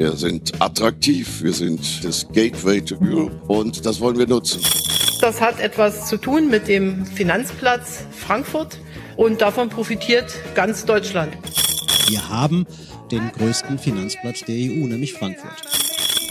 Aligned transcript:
Wir 0.00 0.16
sind 0.16 0.62
attraktiv, 0.62 1.42
wir 1.42 1.52
sind 1.52 2.02
das 2.02 2.26
Gateway 2.32 2.80
to 2.80 2.96
Europe 3.02 3.38
und 3.48 3.84
das 3.84 4.00
wollen 4.00 4.16
wir 4.16 4.26
nutzen. 4.26 4.62
Das 5.20 5.42
hat 5.42 5.60
etwas 5.60 6.08
zu 6.08 6.16
tun 6.16 6.48
mit 6.48 6.68
dem 6.68 7.04
Finanzplatz 7.04 8.06
Frankfurt 8.10 8.78
und 9.18 9.42
davon 9.42 9.68
profitiert 9.68 10.32
ganz 10.54 10.86
Deutschland. 10.86 11.36
Wir 12.08 12.26
haben 12.30 12.64
den 13.10 13.30
größten 13.30 13.78
Finanzplatz 13.78 14.42
der 14.46 14.54
EU, 14.54 14.86
nämlich 14.86 15.12
Frankfurt. 15.12 15.60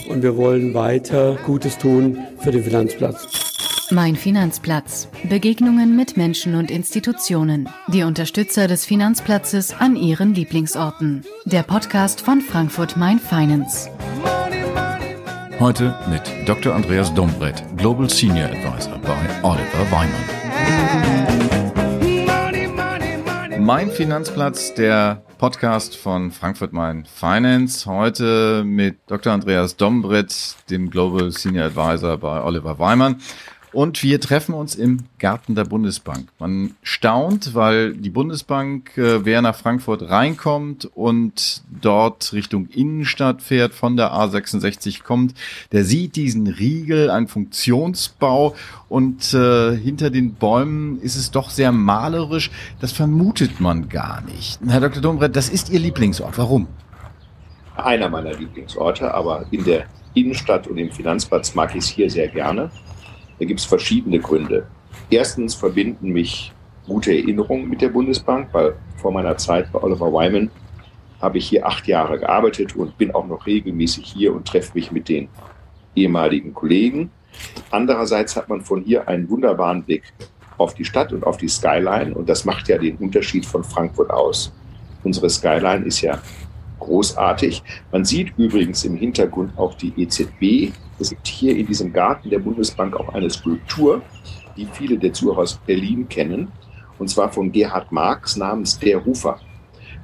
Und 0.08 0.24
wir 0.24 0.36
wollen 0.36 0.74
weiter 0.74 1.38
Gutes 1.46 1.78
tun 1.78 2.18
für 2.40 2.50
den 2.50 2.64
Finanzplatz. 2.64 3.39
Mein 3.92 4.14
Finanzplatz. 4.14 5.08
Begegnungen 5.28 5.96
mit 5.96 6.16
Menschen 6.16 6.54
und 6.54 6.70
Institutionen. 6.70 7.68
Die 7.88 8.04
Unterstützer 8.04 8.68
des 8.68 8.84
Finanzplatzes 8.84 9.74
an 9.74 9.96
ihren 9.96 10.32
Lieblingsorten. 10.32 11.24
Der 11.44 11.64
Podcast 11.64 12.20
von 12.20 12.40
Frankfurt 12.40 12.96
Main 12.96 13.18
Finance. 13.18 13.90
Heute 15.58 15.96
mit 16.08 16.22
Dr. 16.46 16.72
Andreas 16.72 17.12
Dombrett, 17.14 17.64
Global 17.76 18.08
Senior 18.08 18.50
Advisor 18.50 18.96
bei 18.98 19.42
Oliver 19.42 19.90
Wyman. 19.90 20.40
Mein 23.64 23.90
Finanzplatz, 23.90 24.72
der 24.74 25.22
Podcast 25.38 25.96
von 25.96 26.30
Frankfurt 26.30 26.72
Main 26.72 27.04
Finance. 27.06 27.86
Heute 27.90 28.62
mit 28.64 28.98
Dr. 29.08 29.32
Andreas 29.32 29.76
Dombrett, 29.76 30.54
dem 30.70 30.90
Global 30.90 31.32
Senior 31.32 31.66
Advisor 31.66 32.18
bei 32.18 32.40
Oliver 32.42 32.78
Weimann. 32.78 33.16
Und 33.72 34.02
wir 34.02 34.20
treffen 34.20 34.54
uns 34.54 34.74
im 34.74 35.04
Garten 35.20 35.54
der 35.54 35.64
Bundesbank. 35.64 36.28
Man 36.40 36.74
staunt, 36.82 37.54
weil 37.54 37.94
die 37.94 38.10
Bundesbank, 38.10 38.98
äh, 38.98 39.24
wer 39.24 39.42
nach 39.42 39.54
Frankfurt 39.54 40.10
reinkommt 40.10 40.90
und 40.94 41.62
dort 41.80 42.32
Richtung 42.32 42.66
Innenstadt 42.66 43.42
fährt, 43.42 43.72
von 43.72 43.96
der 43.96 44.12
A66 44.12 45.04
kommt, 45.04 45.34
der 45.70 45.84
sieht 45.84 46.16
diesen 46.16 46.48
Riegel, 46.48 47.10
einen 47.10 47.28
Funktionsbau 47.28 48.56
und 48.88 49.32
äh, 49.34 49.76
hinter 49.76 50.10
den 50.10 50.34
Bäumen 50.34 51.00
ist 51.00 51.14
es 51.14 51.30
doch 51.30 51.50
sehr 51.50 51.70
malerisch. 51.70 52.50
Das 52.80 52.90
vermutet 52.90 53.60
man 53.60 53.88
gar 53.88 54.20
nicht. 54.22 54.58
Herr 54.66 54.80
Dr. 54.80 55.00
Dombrett, 55.00 55.36
das 55.36 55.48
ist 55.48 55.70
Ihr 55.70 55.78
Lieblingsort. 55.78 56.38
Warum? 56.38 56.66
Einer 57.76 58.08
meiner 58.08 58.34
Lieblingsorte, 58.34 59.14
aber 59.14 59.46
in 59.52 59.64
der 59.64 59.86
Innenstadt 60.14 60.66
und 60.66 60.76
im 60.76 60.90
Finanzplatz 60.90 61.54
mag 61.54 61.70
ich 61.76 61.84
es 61.84 61.88
hier 61.88 62.10
sehr 62.10 62.26
gerne. 62.26 62.70
Da 63.40 63.46
gibt 63.46 63.58
es 63.58 63.66
verschiedene 63.66 64.20
Gründe. 64.20 64.66
Erstens 65.10 65.54
verbinden 65.54 66.10
mich 66.10 66.52
gute 66.86 67.12
Erinnerungen 67.12 67.68
mit 67.68 67.80
der 67.80 67.88
Bundesbank, 67.88 68.48
weil 68.52 68.74
vor 68.98 69.12
meiner 69.12 69.36
Zeit 69.38 69.72
bei 69.72 69.82
Oliver 69.82 70.12
Wyman 70.12 70.50
habe 71.20 71.38
ich 71.38 71.48
hier 71.48 71.66
acht 71.66 71.86
Jahre 71.86 72.18
gearbeitet 72.18 72.76
und 72.76 72.96
bin 72.98 73.14
auch 73.14 73.26
noch 73.26 73.46
regelmäßig 73.46 74.06
hier 74.06 74.34
und 74.34 74.46
treffe 74.46 74.72
mich 74.74 74.92
mit 74.92 75.08
den 75.08 75.28
ehemaligen 75.94 76.52
Kollegen. 76.52 77.10
Andererseits 77.70 78.36
hat 78.36 78.48
man 78.48 78.60
von 78.60 78.82
hier 78.82 79.08
einen 79.08 79.28
wunderbaren 79.28 79.82
Blick 79.84 80.02
auf 80.58 80.74
die 80.74 80.84
Stadt 80.84 81.12
und 81.12 81.24
auf 81.26 81.38
die 81.38 81.48
Skyline 81.48 82.14
und 82.14 82.28
das 82.28 82.44
macht 82.44 82.68
ja 82.68 82.76
den 82.76 82.96
Unterschied 82.96 83.46
von 83.46 83.64
Frankfurt 83.64 84.10
aus. 84.10 84.52
Unsere 85.02 85.30
Skyline 85.30 85.86
ist 85.86 86.02
ja 86.02 86.20
großartig. 86.78 87.62
Man 87.90 88.04
sieht 88.04 88.36
übrigens 88.36 88.84
im 88.84 88.96
Hintergrund 88.96 89.56
auch 89.56 89.74
die 89.74 89.94
EZB. 89.96 90.72
Es 91.00 91.08
gibt 91.08 91.26
hier 91.26 91.56
in 91.56 91.66
diesem 91.66 91.94
Garten 91.94 92.28
der 92.28 92.40
Bundesbank 92.40 92.94
auch 92.94 93.08
eine 93.14 93.30
Skulptur, 93.30 94.02
die 94.54 94.66
viele 94.66 94.98
der 94.98 95.14
Zuhörer 95.14 95.38
aus 95.38 95.58
Berlin 95.66 96.06
kennen, 96.06 96.52
und 96.98 97.08
zwar 97.08 97.32
von 97.32 97.50
Gerhard 97.50 97.90
Marx 97.90 98.36
namens 98.36 98.78
Der 98.78 98.98
Rufer. 98.98 99.40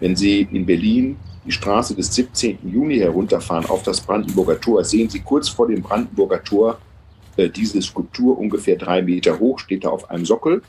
Wenn 0.00 0.16
Sie 0.16 0.48
in 0.50 0.64
Berlin 0.64 1.19
die 1.44 1.53
Straße 1.53 1.94
des 1.94 2.14
17. 2.14 2.61
Juni 2.64 2.97
herunterfahren 2.97 3.66
auf 3.66 3.83
das 3.83 4.00
Brandenburger 4.00 4.58
Tor, 4.58 4.83
sehen 4.84 5.11
Sie 5.11 5.20
kurz 5.20 5.50
vor 5.50 5.69
dem 5.69 5.83
Brandenburger 5.83 6.42
Tor 6.42 6.78
äh, 7.37 7.50
diese 7.50 7.82
Skulptur 7.82 8.38
ungefähr 8.38 8.76
drei 8.76 9.03
Meter 9.03 9.38
hoch, 9.38 9.59
steht 9.59 9.84
da 9.84 9.91
auf 9.91 10.09
einem 10.10 10.25
Sockel 10.25 10.62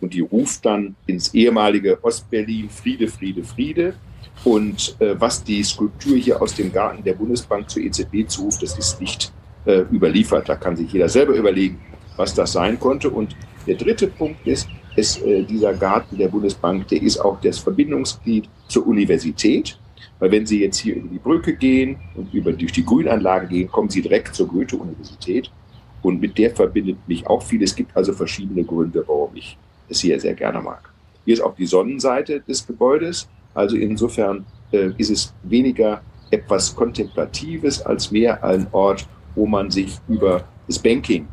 und 0.00 0.14
die 0.14 0.20
ruft 0.20 0.64
dann 0.64 0.94
ins 1.06 1.34
ehemalige 1.34 1.98
Ostberlin 2.04 2.70
Friede, 2.70 3.08
Friede, 3.08 3.42
Friede. 3.42 3.94
Und 4.44 4.96
äh, 5.00 5.18
was 5.18 5.42
die 5.42 5.64
Skulptur 5.64 6.16
hier 6.16 6.40
aus 6.40 6.54
dem 6.54 6.72
Garten 6.72 7.02
der 7.02 7.14
Bundesbank 7.14 7.68
zur 7.68 7.82
EZB 7.82 8.28
zuruft, 8.28 8.62
das 8.62 8.78
ist 8.78 9.00
nicht 9.00 9.32
äh, 9.64 9.80
überliefert. 9.90 10.48
Da 10.48 10.56
kann 10.56 10.76
sich 10.76 10.92
jeder 10.92 11.08
selber 11.08 11.34
überlegen, 11.34 11.80
was 12.16 12.34
das 12.34 12.52
sein 12.52 12.78
konnte. 12.78 13.10
Und 13.10 13.36
der 13.66 13.76
dritte 13.76 14.06
Punkt 14.06 14.46
ist, 14.46 14.68
ist 14.96 15.22
äh, 15.22 15.42
dieser 15.42 15.74
Garten 15.74 16.16
der 16.16 16.28
Bundesbank, 16.28 16.88
der 16.88 17.02
ist 17.02 17.18
auch 17.18 17.40
das 17.40 17.58
Verbindungsglied 17.58 18.48
zur 18.68 18.86
Universität. 18.86 19.78
Weil 20.18 20.30
wenn 20.30 20.46
Sie 20.46 20.60
jetzt 20.62 20.78
hier 20.78 20.96
über 20.96 21.08
die 21.08 21.18
Brücke 21.18 21.54
gehen 21.54 21.96
und 22.14 22.32
über, 22.32 22.52
durch 22.52 22.72
die 22.72 22.84
Grünanlage 22.84 23.48
gehen, 23.48 23.70
kommen 23.70 23.90
Sie 23.90 24.00
direkt 24.00 24.34
zur 24.34 24.46
Goethe-Universität. 24.46 25.50
Und 26.02 26.20
mit 26.20 26.38
der 26.38 26.50
verbindet 26.50 26.98
mich 27.08 27.26
auch 27.26 27.42
viel. 27.42 27.62
Es 27.62 27.74
gibt 27.74 27.96
also 27.96 28.12
verschiedene 28.12 28.62
Gründe, 28.62 29.02
warum 29.06 29.34
ich 29.34 29.56
es 29.88 30.00
hier 30.00 30.20
sehr 30.20 30.34
gerne 30.34 30.60
mag. 30.60 30.92
Hier 31.24 31.34
ist 31.34 31.40
auch 31.40 31.54
die 31.54 31.66
Sonnenseite 31.66 32.40
des 32.40 32.66
Gebäudes. 32.66 33.28
Also 33.54 33.76
insofern 33.76 34.44
äh, 34.72 34.90
ist 34.98 35.10
es 35.10 35.34
weniger 35.42 36.02
etwas 36.30 36.74
Kontemplatives 36.74 37.80
als 37.82 38.10
mehr 38.10 38.42
ein 38.42 38.66
Ort, 38.72 39.06
wo 39.34 39.46
man 39.46 39.70
sich 39.70 39.98
über 40.08 40.44
das 40.66 40.78
Banking 40.78 41.28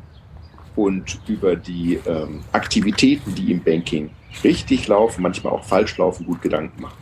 und 0.75 1.19
über 1.27 1.55
die 1.55 1.99
ähm, 2.05 2.41
Aktivitäten, 2.51 3.35
die 3.35 3.51
im 3.51 3.63
Banking 3.63 4.09
richtig 4.43 4.87
laufen, 4.87 5.21
manchmal 5.21 5.53
auch 5.53 5.63
falsch 5.63 5.97
laufen, 5.97 6.25
gut 6.25 6.41
Gedanken 6.41 6.81
macht. 6.81 6.97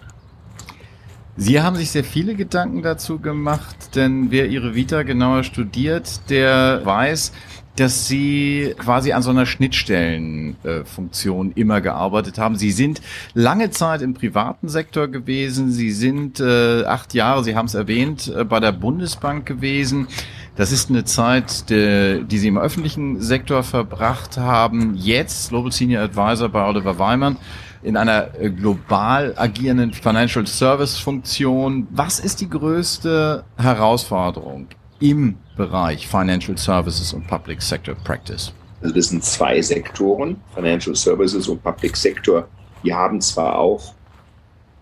Sie 1.42 1.62
haben 1.62 1.78
sich 1.78 1.92
sehr 1.92 2.04
viele 2.04 2.36
Gedanken 2.36 2.82
dazu 2.82 3.20
gemacht, 3.20 3.96
denn 3.96 4.30
wer 4.30 4.48
Ihre 4.48 4.76
Vita 4.76 5.04
genauer 5.04 5.44
studiert, 5.44 6.30
der 6.30 6.82
weiß, 6.84 7.32
dass 7.78 8.08
Sie 8.08 8.76
quasi 8.78 9.14
an 9.14 9.22
so 9.22 9.30
einer 9.30 9.46
Schnittstellenfunktion 9.46 11.52
äh, 11.52 11.62
immer 11.62 11.80
gearbeitet 11.80 12.40
haben. 12.40 12.58
Sie 12.58 12.72
sind 12.72 13.00
lange 13.34 13.70
Zeit 13.70 14.02
im 14.02 14.16
privaten 14.16 14.68
Sektor 14.68 15.08
gewesen. 15.08 15.72
Sie 15.72 15.92
sind 15.92 16.42
äh, 16.42 16.84
acht 16.84 17.14
Jahre, 17.14 17.46
Sie 17.46 17.56
haben 17.56 17.68
es 17.68 17.74
erwähnt, 17.74 18.30
äh, 18.36 18.44
bei 18.44 18.60
der 18.60 18.74
Bundesbank 18.74 19.46
gewesen. 19.46 20.10
Das 20.60 20.74
ist 20.74 20.90
eine 20.90 21.06
Zeit, 21.06 21.70
die, 21.70 22.26
die 22.30 22.38
Sie 22.38 22.50
im 22.50 22.58
öffentlichen 22.58 23.22
Sektor 23.22 23.64
verbracht 23.64 24.36
haben. 24.36 24.94
Jetzt 24.98 25.52
Global 25.52 25.72
Senior 25.72 26.04
Advisor 26.04 26.50
bei 26.50 26.68
Oliver 26.68 27.00
Weimann 27.00 27.38
in 27.82 27.96
einer 27.96 28.38
äh, 28.38 28.50
global 28.50 29.34
agierenden 29.38 29.94
Financial 29.94 30.46
Service 30.46 30.98
Funktion. 30.98 31.88
Was 31.92 32.20
ist 32.20 32.42
die 32.42 32.50
größte 32.50 33.46
Herausforderung 33.58 34.68
im 35.00 35.38
Bereich 35.56 36.06
Financial 36.06 36.58
Services 36.58 37.14
und 37.14 37.26
Public 37.26 37.62
Sector 37.62 37.96
Practice? 37.96 38.52
Also 38.82 38.94
das 38.94 39.08
sind 39.08 39.24
zwei 39.24 39.62
Sektoren, 39.62 40.42
Financial 40.54 40.94
Services 40.94 41.48
und 41.48 41.64
Public 41.64 41.96
Sector. 41.96 42.50
Die 42.84 42.94
haben 42.94 43.22
zwar 43.22 43.58
auch 43.58 43.94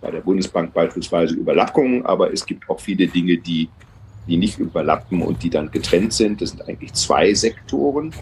bei 0.01 0.09
der 0.09 0.21
Bundesbank 0.21 0.73
beispielsweise 0.73 1.35
Überlappungen, 1.35 2.03
aber 2.03 2.33
es 2.33 2.43
gibt 2.43 2.67
auch 2.67 2.79
viele 2.79 3.05
Dinge, 3.05 3.37
die, 3.37 3.69
die 4.27 4.37
nicht 4.37 4.59
überlappen 4.59 5.21
und 5.21 5.43
die 5.43 5.49
dann 5.49 5.71
getrennt 5.71 6.13
sind. 6.13 6.41
Das 6.41 6.51
sind 6.51 6.67
eigentlich 6.67 6.93
zwei 6.93 7.33
Sektoren. 7.33 8.13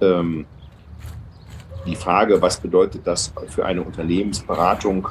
Ähm, 0.00 0.46
die 1.86 1.96
Frage, 1.96 2.40
was 2.40 2.60
bedeutet 2.60 3.06
das 3.06 3.32
für 3.48 3.64
eine 3.64 3.82
Unternehmensberatung, 3.82 5.08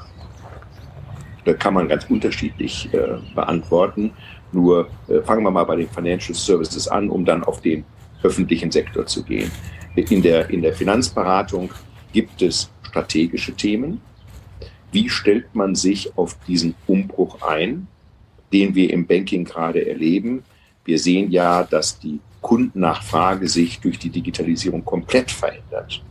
da 1.46 1.54
kann 1.54 1.74
man 1.74 1.88
ganz 1.88 2.06
unterschiedlich 2.10 2.94
äh, 2.94 3.18
beantworten. 3.34 4.12
Nur 4.52 4.88
äh, 5.08 5.22
fangen 5.22 5.44
wir 5.44 5.52
mal 5.52 5.64
bei 5.64 5.78
den 5.78 5.90
Financial 5.90 6.36
Services 6.36 6.88
an, 6.88 7.10
um 7.10 7.26
dann 7.26 7.44
auf 7.44 7.62
den 7.62 7.86
öffentlichen 8.24 8.72
Sektor 8.72 9.06
zu 9.06 9.24
gehen. 9.24 9.52
In 9.96 10.22
der, 10.22 10.50
in 10.50 10.62
der 10.62 10.74
Finanzberatung 10.74 11.72
gibt 12.14 12.42
es 12.42 12.70
strategische 12.84 13.54
Themen. 13.54 14.02
Wie 14.92 15.10
stellt 15.10 15.54
man 15.56 15.76
sich 15.76 16.16
auf 16.18 16.38
diesen 16.48 16.76
Umbruch 16.88 17.42
ein, 17.42 17.88
den 18.52 18.76
wir 18.76 18.92
im 18.92 19.06
Banking 19.06 19.46
gerade 19.46 19.88
erleben? 19.88 20.44
Wir 20.86 21.00
sehen 21.00 21.32
ja, 21.32 21.64
dass 21.64 22.00
die 22.00 22.20
Kundennachfrage 22.42 23.48
sich 23.48 23.80
durch 23.80 24.00
die 24.00 24.10
Digitalisierung 24.10 24.84
komplett 24.84 25.32
verändert. 25.32 26.02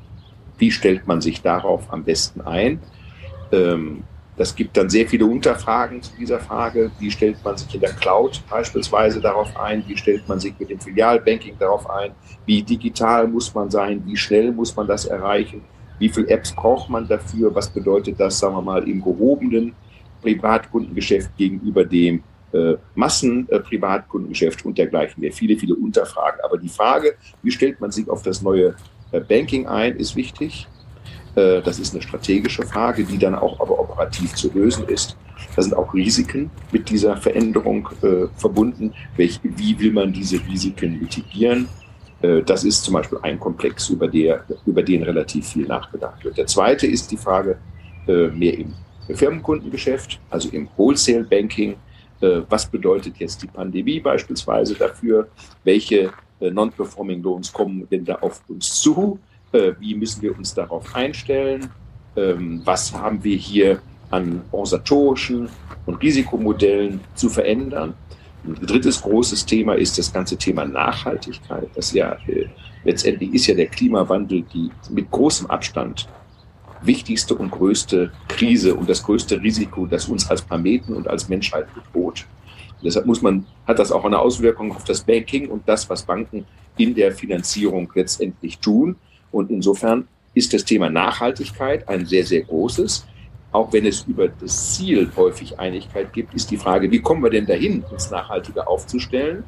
Wie 0.58 0.70
stellt 0.70 1.06
man 1.06 1.20
sich 1.20 1.40
darauf 1.40 1.93
am 1.93 2.05
besten 2.05 2.40
ein? 2.43 2.81
Ähm, 3.52 4.02
das 4.38 4.55
gibt 4.55 4.76
dann 4.76 4.88
sehr 4.88 5.08
viele 5.08 5.26
Unterfragen 5.26 6.00
zu 6.00 6.12
dieser 6.17 6.38
Frage. 6.38 6.93
Wie 7.00 7.11
stellt 7.11 7.44
man 7.44 7.56
sich 7.56 7.75
in 7.75 7.81
der 7.81 7.93
Cloud 7.93 8.40
beispielsweise 8.49 9.20
darauf 9.20 9.58
ein? 9.58 9.82
Wie 9.88 9.96
stellt 9.96 10.29
man 10.29 10.38
sich 10.38 10.55
mit 10.61 10.70
dem 10.70 10.79
Filialbanking 10.79 11.56
darauf 11.58 11.90
ein? 11.90 12.12
Wie 12.46 12.62
digital 12.62 13.26
muss 13.26 13.52
man 13.52 13.69
sein? 13.69 14.00
Wie 14.06 14.17
schnell 14.17 14.52
muss 14.52 14.76
man 14.76 14.87
das 14.87 15.06
erreichen? 15.06 15.62
Wie 15.99 16.08
viele 16.08 16.29
Apps 16.29 16.52
braucht 16.52 16.88
man 16.88 17.08
dafür? 17.08 17.52
Was 17.52 17.69
bedeutet 17.69 18.20
das, 18.20 18.38
sagen 18.38 18.55
wir 18.55 18.62
mal, 18.62 18.88
im 18.88 19.02
gehobenen 19.02 19.75
Privatkundengeschäft 20.20 21.37
gegenüber 21.37 21.85
dem 21.85 22.23
äh, 22.53 22.75
Massen-Privatkundengeschäft 22.94 24.65
und 24.65 24.79
dergleichen 24.79 25.20
mehr? 25.20 25.32
Viele, 25.32 25.56
viele 25.56 25.75
Unterfragen. 25.75 26.41
Aber 26.44 26.59
die 26.59 26.69
Frage, 26.69 27.15
wie 27.43 27.50
stellt 27.50 27.81
man 27.81 27.91
sich 27.91 28.09
auf 28.09 28.23
das 28.23 28.43
neue 28.43 28.75
äh, 29.12 29.20
Banking 29.20 29.67
ein, 29.67 29.97
ist 29.97 30.17
wichtig. 30.17 30.67
Äh, 31.35 31.62
das 31.62 31.79
ist 31.79 31.94
eine 31.94 32.03
strategische 32.03 32.65
Frage, 32.65 33.05
die 33.05 33.19
dann 33.19 33.35
auch 33.35 33.61
aber 33.61 33.79
operativ 33.79 34.35
zu 34.35 34.50
lösen 34.53 34.87
ist. 34.88 35.17
Da 35.55 35.62
sind 35.62 35.75
auch 35.75 35.94
Risiken 35.94 36.50
mit 36.73 36.91
dieser 36.91 37.17
Veränderung 37.17 37.88
äh, 38.03 38.26
verbunden. 38.37 38.93
Welch, 39.17 39.41
wie 39.43 39.79
will 39.79 39.93
man 39.93 40.12
diese 40.12 40.37
Risiken 40.47 40.99
mitigieren? 40.99 41.69
Äh, 42.23 42.43
das 42.43 42.64
ist 42.64 42.82
zum 42.82 42.94
Beispiel 42.94 43.19
ein 43.23 43.38
Komplex, 43.38 43.88
über, 43.88 44.09
der, 44.09 44.44
über 44.67 44.82
den 44.82 45.03
relativ 45.03 45.49
viel 45.49 45.67
nachgedacht 45.67 46.25
wird. 46.25 46.37
Der 46.37 46.47
zweite 46.47 46.87
ist 46.87 47.11
die 47.11 47.17
Frage 47.17 47.59
mehr 48.06 48.56
im 48.56 48.73
Firmenkundengeschäft, 49.16 50.20
also 50.31 50.49
im 50.50 50.69
Wholesale 50.76 51.25
Banking. 51.25 51.76
Äh, 52.20 52.43
was 52.49 52.66
bedeutet 52.66 53.16
jetzt 53.19 53.43
die 53.43 53.46
Pandemie 53.46 54.00
beispielsweise 54.00 54.75
dafür? 54.75 55.28
Welche 55.64 56.12
Non-Performing 56.40 57.20
Loans 57.20 57.52
kommen 57.52 57.88
denn 57.90 58.05
da 58.05 58.14
auf 58.16 58.40
uns 58.49 58.81
zu? 58.81 59.19
Wie 59.81 59.94
müssen 59.96 60.22
wir 60.22 60.38
uns 60.38 60.55
darauf 60.55 60.94
einstellen? 60.94 61.69
Ähm, 62.19 62.62
was 62.64 62.93
haben 62.93 63.22
wir 63.22 63.37
hier 63.37 63.81
an 64.10 64.43
organisatorischen 64.50 65.49
und 65.87 66.02
Risikomodellen 66.02 67.00
zu 67.14 67.28
verändern? 67.28 67.94
Ein 68.44 68.54
drittes 68.54 69.00
großes 69.02 69.46
Thema 69.46 69.75
ist 69.75 69.99
das 69.99 70.12
ganze 70.12 70.37
Thema 70.37 70.64
Nachhaltigkeit. 70.64 71.69
Das 71.75 71.93
ja 71.93 72.16
äh, 72.26 72.46
letztendlich 72.84 73.34
ist 73.34 73.46
ja 73.46 73.54
der 73.54 73.66
Klimawandel 73.66 74.43
die 74.52 74.70
mit 74.90 75.11
großem 75.11 75.46
Abstand 75.46 76.08
wichtigste 76.82 77.34
und 77.34 77.50
größte 77.50 78.12
Krise 78.28 78.75
und 78.75 78.88
das 78.88 79.02
größte 79.02 79.40
Risiko, 79.40 79.86
das 79.86 80.08
uns 80.08 80.28
als 80.30 80.42
Planeten 80.42 80.94
und 80.94 81.08
als 81.08 81.28
Menschheit 81.28 81.66
bedroht. 81.75 82.26
Deshalb 82.82 83.06
muss 83.06 83.22
man, 83.22 83.46
hat 83.66 83.78
das 83.78 83.90
auch 83.90 84.04
eine 84.04 84.19
Auswirkung 84.19 84.75
auf 84.75 84.84
das 84.84 85.00
Banking 85.02 85.48
und 85.48 85.69
das, 85.69 85.88
was 85.90 86.02
Banken 86.02 86.44
in 86.76 86.94
der 86.94 87.12
Finanzierung 87.12 87.90
letztendlich 87.94 88.58
tun. 88.58 88.96
Und 89.32 89.50
insofern 89.50 90.06
ist 90.34 90.52
das 90.54 90.64
Thema 90.64 90.88
Nachhaltigkeit 90.88 91.88
ein 91.88 92.06
sehr, 92.06 92.25
sehr 92.25 92.42
großes 92.42 93.04
auch 93.52 93.72
wenn 93.72 93.86
es 93.86 94.02
über 94.02 94.28
das 94.28 94.75
Ziel 94.75 95.10
häufig 95.16 95.58
Einigkeit 95.58 96.12
gibt, 96.12 96.34
ist 96.34 96.50
die 96.50 96.56
Frage, 96.56 96.90
wie 96.90 97.00
kommen 97.00 97.22
wir 97.22 97.30
denn 97.30 97.46
dahin, 97.46 97.82
uns 97.90 98.10
nachhaltiger 98.10 98.69
aufzustellen, 98.69 99.44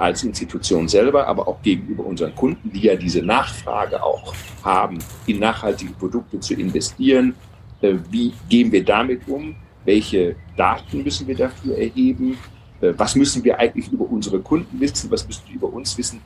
als 0.00 0.24
Institution 0.24 0.88
selber, 0.88 1.26
aber 1.26 1.46
auch 1.46 1.60
gegenüber 1.62 2.04
unseren 2.06 2.34
Kunden, 2.34 2.72
die 2.72 2.80
ja 2.80 2.96
diese 2.96 3.22
Nachfrage 3.22 4.02
auch 4.02 4.34
haben, 4.64 4.98
in 5.26 5.38
nachhaltige 5.38 5.92
Produkte 5.92 6.40
zu 6.40 6.54
investieren. 6.54 7.34
Äh, 7.82 7.96
wie 8.10 8.32
gehen 8.48 8.72
wir 8.72 8.82
damit 8.84 9.28
um? 9.28 9.54
Welche 9.84 10.36
Daten 10.56 11.02
müssen 11.02 11.26
wir 11.26 11.36
dafür 11.36 11.76
erheben? 11.76 12.38
Äh, 12.80 12.94
was 12.96 13.14
müssen 13.14 13.44
wir 13.44 13.58
eigentlich 13.58 13.92
über 13.92 14.10
unsere 14.10 14.40
Kunden 14.40 14.80
wissen? 14.80 15.10
Was 15.10 15.26
müssen 15.26 15.42
wir 15.48 15.56
über 15.56 15.72
uns 15.72 15.96
wissen? 15.98 16.22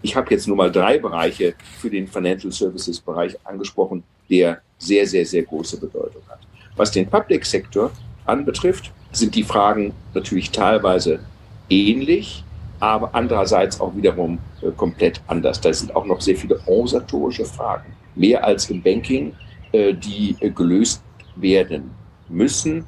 Ich 0.00 0.16
habe 0.16 0.30
jetzt 0.30 0.48
nur 0.48 0.56
mal 0.56 0.72
drei 0.72 0.98
Bereiche 0.98 1.54
für 1.78 1.90
den 1.90 2.06
Financial 2.06 2.50
Services 2.50 3.00
Bereich 3.00 3.36
angesprochen, 3.44 4.02
der 4.30 4.62
sehr, 4.78 5.06
sehr, 5.06 5.26
sehr 5.26 5.42
große 5.42 5.78
Bedeutung 5.78 6.22
hat. 6.26 6.40
Was 6.74 6.90
den 6.90 7.06
Public 7.06 7.44
Sector 7.44 7.90
anbetrifft, 8.24 8.90
sind 9.12 9.34
die 9.34 9.42
Fragen 9.42 9.92
natürlich 10.14 10.50
teilweise 10.50 11.20
ähnlich, 11.68 12.44
aber 12.80 13.14
andererseits 13.14 13.80
auch 13.80 13.94
wiederum 13.94 14.38
äh, 14.62 14.70
komplett 14.72 15.20
anders. 15.26 15.60
Da 15.60 15.72
sind 15.72 15.94
auch 15.94 16.06
noch 16.06 16.20
sehr 16.20 16.36
viele 16.36 16.58
organisatorische 16.66 17.44
Fragen, 17.44 17.92
mehr 18.14 18.42
als 18.44 18.68
im 18.70 18.82
Banking, 18.82 19.34
äh, 19.72 19.94
die 19.94 20.36
äh, 20.40 20.50
gelöst 20.50 21.02
werden 21.36 21.90
müssen. 22.28 22.86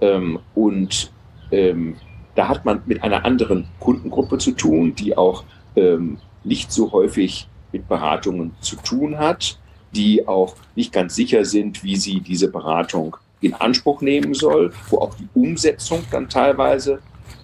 Ähm, 0.00 0.40
und 0.54 1.12
ähm, 1.52 1.96
da 2.34 2.48
hat 2.48 2.64
man 2.64 2.82
mit 2.86 3.02
einer 3.02 3.24
anderen 3.24 3.68
Kundengruppe 3.78 4.38
zu 4.38 4.52
tun, 4.52 4.94
die 4.94 5.16
auch 5.16 5.44
ähm, 5.76 6.18
nicht 6.42 6.72
so 6.72 6.90
häufig 6.92 7.48
mit 7.72 7.88
Beratungen 7.88 8.52
zu 8.60 8.76
tun 8.76 9.18
hat, 9.18 9.58
die 9.94 10.26
auch 10.26 10.56
nicht 10.74 10.92
ganz 10.92 11.14
sicher 11.14 11.44
sind, 11.44 11.84
wie 11.84 11.96
sie 11.96 12.20
diese 12.20 12.50
Beratung 12.50 13.16
in 13.40 13.54
Anspruch 13.54 14.00
nehmen 14.00 14.34
soll, 14.34 14.72
wo 14.88 14.98
auch 14.98 15.14
die 15.14 15.28
Umsetzung 15.34 16.02
dann 16.10 16.28
teilweise 16.28 17.00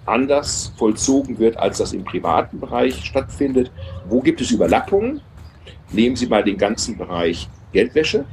anders 0.06 0.72
vollzogen 0.76 1.38
wird, 1.38 1.56
als 1.56 1.78
das 1.78 1.92
im 1.92 2.04
privaten 2.04 2.60
Bereich 2.60 3.04
stattfindet. 3.04 3.70
Wo 4.08 4.20
gibt 4.20 4.40
es 4.40 4.50
Überlappungen? 4.50 5.20
Nehmen 5.92 6.16
Sie 6.16 6.26
mal 6.26 6.44
den 6.44 6.56
ganzen 6.56 6.96
Bereich 6.96 7.48
Geldwäsche. 7.72 8.24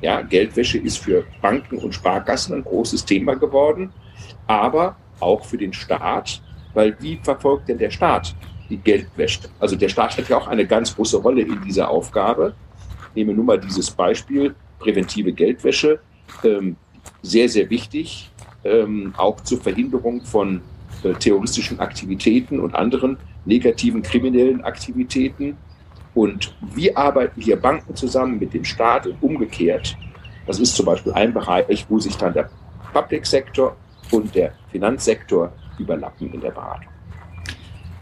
Ja, 0.00 0.22
Geldwäsche 0.22 0.78
ist 0.78 0.98
für 0.98 1.24
Banken 1.42 1.78
und 1.78 1.94
Sparkassen 1.94 2.54
ein 2.54 2.64
großes 2.64 3.04
Thema 3.04 3.34
geworden, 3.34 3.92
aber 4.46 4.96
auch 5.20 5.44
für 5.44 5.58
den 5.58 5.72
Staat, 5.72 6.42
weil 6.72 6.96
wie 7.00 7.20
verfolgt 7.22 7.68
denn 7.68 7.78
der 7.78 7.90
Staat 7.90 8.34
die 8.70 8.78
Geldwäsche. 8.78 9.48
Also 9.58 9.76
der 9.76 9.88
Staat 9.88 10.16
hat 10.16 10.28
ja 10.28 10.38
auch 10.38 10.46
eine 10.46 10.66
ganz 10.66 10.94
große 10.94 11.18
Rolle 11.18 11.42
in 11.42 11.60
dieser 11.62 11.90
Aufgabe. 11.90 12.54
Ich 13.10 13.16
nehme 13.16 13.34
nur 13.34 13.44
mal 13.44 13.58
dieses 13.58 13.90
Beispiel, 13.90 14.54
präventive 14.78 15.32
Geldwäsche. 15.32 16.00
Ähm, 16.44 16.76
sehr, 17.20 17.48
sehr 17.48 17.68
wichtig, 17.68 18.30
ähm, 18.64 19.12
auch 19.16 19.40
zur 19.40 19.60
Verhinderung 19.60 20.22
von 20.22 20.62
terroristischen 21.18 21.80
Aktivitäten 21.80 22.60
und 22.60 22.74
anderen 22.74 23.16
negativen 23.44 24.02
kriminellen 24.02 24.62
Aktivitäten. 24.62 25.56
Und 26.14 26.54
wie 26.74 26.94
arbeiten 26.94 27.40
hier 27.40 27.56
Banken 27.56 27.94
zusammen 27.94 28.38
mit 28.38 28.52
dem 28.52 28.64
Staat 28.64 29.06
und 29.06 29.22
umgekehrt? 29.22 29.96
Das 30.46 30.58
ist 30.58 30.74
zum 30.74 30.86
Beispiel 30.86 31.12
ein 31.12 31.32
Bereich, 31.32 31.86
wo 31.88 31.98
sich 31.98 32.16
dann 32.16 32.32
der 32.32 32.50
Public 32.92 33.24
Sektor 33.24 33.76
und 34.10 34.34
der 34.34 34.52
Finanzsektor 34.70 35.52
überlappen 35.78 36.32
in 36.32 36.40
der 36.40 36.50
Beratung. 36.50 36.89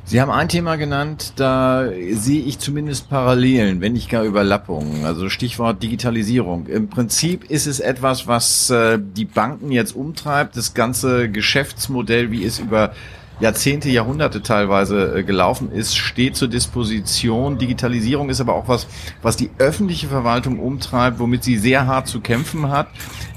Sie 0.08 0.22
haben 0.22 0.30
ein 0.30 0.48
Thema 0.48 0.76
genannt, 0.76 1.34
da 1.36 1.84
sehe 2.12 2.40
ich 2.40 2.58
zumindest 2.58 3.10
Parallelen, 3.10 3.82
wenn 3.82 3.92
nicht 3.92 4.08
gar 4.08 4.24
Überlappungen. 4.24 5.04
Also 5.04 5.28
Stichwort 5.28 5.82
Digitalisierung. 5.82 6.66
Im 6.66 6.88
Prinzip 6.88 7.44
ist 7.50 7.66
es 7.66 7.78
etwas, 7.78 8.26
was 8.26 8.70
äh, 8.70 8.98
die 8.98 9.26
Banken 9.26 9.70
jetzt 9.70 9.94
umtreibt. 9.94 10.56
Das 10.56 10.72
ganze 10.72 11.28
Geschäftsmodell, 11.28 12.30
wie 12.30 12.42
es 12.42 12.58
über 12.58 12.94
Jahrzehnte, 13.40 13.90
Jahrhunderte 13.90 14.40
teilweise 14.40 15.18
äh, 15.18 15.24
gelaufen 15.24 15.70
ist, 15.72 15.94
steht 15.94 16.36
zur 16.36 16.48
Disposition. 16.48 17.58
Digitalisierung 17.58 18.30
ist 18.30 18.40
aber 18.40 18.54
auch 18.54 18.66
was, 18.66 18.86
was 19.20 19.36
die 19.36 19.50
öffentliche 19.58 20.08
Verwaltung 20.08 20.58
umtreibt, 20.58 21.18
womit 21.18 21.44
sie 21.44 21.58
sehr 21.58 21.86
hart 21.86 22.08
zu 22.08 22.22
kämpfen 22.22 22.70
hat. 22.70 22.88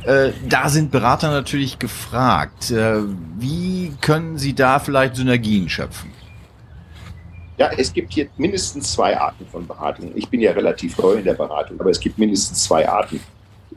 Äh, 0.05 0.29
da 0.47 0.69
sind 0.69 0.89
Berater 0.89 1.31
natürlich 1.31 1.79
gefragt. 1.79 2.71
Äh, 2.71 3.01
wie 3.37 3.91
können 3.99 4.37
sie 4.37 4.53
da 4.53 4.79
vielleicht 4.79 5.17
Synergien 5.17 5.67
schöpfen? 5.67 6.20
Ja, 7.61 7.69
es 7.77 7.93
gibt 7.93 8.11
hier 8.13 8.27
mindestens 8.37 8.93
zwei 8.93 9.15
Arten 9.15 9.45
von 9.45 9.67
Beratung. 9.67 10.11
Ich 10.15 10.27
bin 10.27 10.41
ja 10.41 10.51
relativ 10.51 10.97
neu 10.97 11.13
in 11.13 11.23
der 11.23 11.35
Beratung, 11.35 11.79
aber 11.79 11.91
es 11.91 11.99
gibt 11.99 12.17
mindestens 12.17 12.63
zwei 12.63 12.89
Arten. 12.89 13.19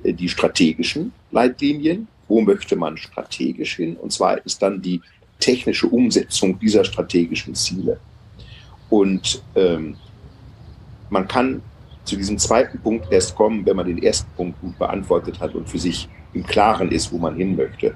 Äh, 0.03 0.15
die 0.15 0.27
strategischen 0.27 1.13
Leitlinien, 1.31 2.09
wo 2.27 2.41
möchte 2.41 2.77
man 2.77 2.97
strategisch 2.97 3.77
hin? 3.77 3.97
Und 3.97 4.19
ist 4.47 4.63
dann 4.63 4.81
die 4.81 5.03
technische 5.39 5.87
Umsetzung 5.87 6.59
dieser 6.59 6.83
strategischen 6.83 7.55
Ziele. 7.55 8.01
Und 8.89 9.43
ähm, 9.55 9.97
man 11.11 11.29
kann 11.29 11.61
zu 12.05 12.17
diesem 12.17 12.39
zweiten 12.39 12.81
Punkt 12.81 13.13
erst 13.13 13.35
kommen, 13.35 13.67
wenn 13.67 13.77
man 13.77 13.85
den 13.87 14.03
ersten 14.03 14.31
Punkt 14.35 14.59
gut 14.63 14.79
beantwortet 14.79 15.39
hat 15.41 15.55
und 15.55 15.69
für 15.69 15.79
sich 15.79 16.09
im 16.33 16.43
Klaren 16.47 16.91
ist, 16.91 17.13
wo 17.13 17.19
man 17.19 17.37
hin 17.37 17.55
möchte. 17.55 17.95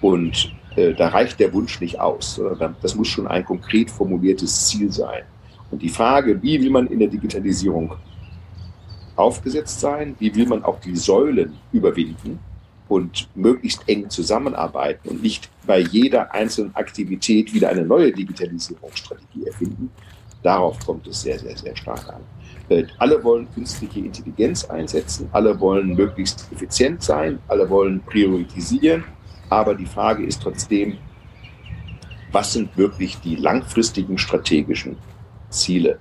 Und 0.00 0.54
da 0.76 1.08
reicht 1.08 1.38
der 1.40 1.52
Wunsch 1.52 1.80
nicht 1.80 2.00
aus. 2.00 2.40
Das 2.82 2.94
muss 2.94 3.08
schon 3.08 3.26
ein 3.26 3.44
konkret 3.44 3.90
formuliertes 3.90 4.66
Ziel 4.66 4.90
sein. 4.90 5.22
Und 5.70 5.82
die 5.82 5.88
Frage, 5.88 6.40
wie 6.42 6.60
will 6.60 6.70
man 6.70 6.86
in 6.86 6.98
der 6.98 7.08
Digitalisierung 7.08 7.92
aufgesetzt 9.16 9.80
sein, 9.80 10.14
wie 10.18 10.34
will 10.34 10.46
man 10.46 10.64
auch 10.64 10.80
die 10.80 10.96
Säulen 10.96 11.54
überwinden 11.72 12.38
und 12.88 13.28
möglichst 13.34 13.88
eng 13.88 14.10
zusammenarbeiten 14.10 15.08
und 15.08 15.22
nicht 15.22 15.48
bei 15.66 15.80
jeder 15.80 16.32
einzelnen 16.34 16.74
Aktivität 16.74 17.52
wieder 17.54 17.70
eine 17.70 17.84
neue 17.84 18.12
Digitalisierungsstrategie 18.12 19.46
erfinden, 19.46 19.90
darauf 20.42 20.78
kommt 20.84 21.06
es 21.06 21.22
sehr, 21.22 21.38
sehr, 21.38 21.56
sehr 21.56 21.76
stark 21.76 22.08
an. 22.08 22.20
Äh, 22.68 22.84
alle 22.98 23.22
wollen 23.22 23.46
künstliche 23.54 24.00
Intelligenz 24.00 24.64
einsetzen, 24.64 25.28
alle 25.32 25.58
wollen 25.60 25.94
möglichst 25.94 26.50
effizient 26.52 27.02
sein, 27.02 27.38
alle 27.48 27.68
wollen 27.68 28.00
priorisieren, 28.02 29.04
aber 29.54 29.74
die 29.74 29.86
Frage 29.86 30.24
ist 30.24 30.42
trotzdem, 30.42 30.98
was 32.32 32.52
sind 32.52 32.76
wirklich 32.76 33.20
die 33.20 33.36
langfristigen 33.36 34.18
strategischen 34.18 34.96
Ziele? 35.50 35.98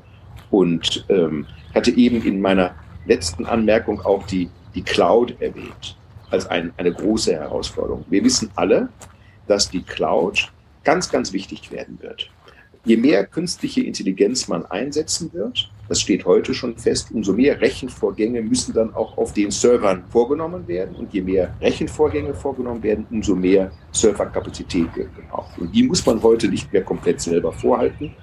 Und 0.50 1.06
ähm, 1.10 1.46
ich 1.70 1.76
hatte 1.76 1.92
eben 1.92 2.24
in 2.24 2.42
meiner 2.42 2.76
letzten 3.06 3.46
Anmerkung 3.46 4.02
auch 4.02 4.26
die, 4.26 4.50
die 4.74 4.82
Cloud 4.82 5.40
erwähnt 5.40 5.98
als 6.32 6.48
ein, 6.48 6.74
eine 6.78 6.92
große 6.92 7.34
Herausforderung. 7.34 8.06
Wir 8.10 8.24
wissen 8.24 8.50
alle, 8.56 8.90
dass 9.48 9.70
die 9.70 9.84
Cloud 9.84 10.52
ganz, 10.84 11.12
ganz 11.12 11.32
wichtig 11.32 11.72
werden 11.72 12.00
wird. 12.02 12.32
Je 12.86 12.98
mehr 12.98 13.26
künstliche 13.26 13.82
Intelligenz 13.82 14.50
man 14.50 14.66
einsetzen 14.66 15.32
wird, 15.34 15.72
das 15.88 16.02
steht 16.02 16.26
heute 16.26 16.54
schon 16.54 16.78
fest, 16.78 17.10
umso 17.14 17.32
mehr 17.32 17.62
Rechenvorgänge 17.62 18.42
müssen 18.42 18.74
dann 18.74 18.94
auch 18.94 19.18
auf 19.18 19.32
den 19.32 19.52
Servern 19.52 20.04
vorgenommen 20.10 20.68
werden. 20.68 20.96
Und 20.96 21.14
je 21.14 21.22
mehr 21.22 21.56
Rechenvorgänge 21.62 22.34
vorgenommen 22.34 22.84
werden, 22.84 23.06
umso 23.10 23.36
mehr 23.36 23.72
Serverkapazität 23.92 24.96
wird 24.96 25.16
gebraucht. 25.16 25.58
Und 25.60 25.74
die 25.74 25.84
muss 25.84 26.06
man 26.06 26.22
heute 26.22 26.50
nicht 26.50 26.74
mehr 26.74 26.84
komplett 26.84 27.22
selber 27.22 27.54
vorhalten, 27.54 28.14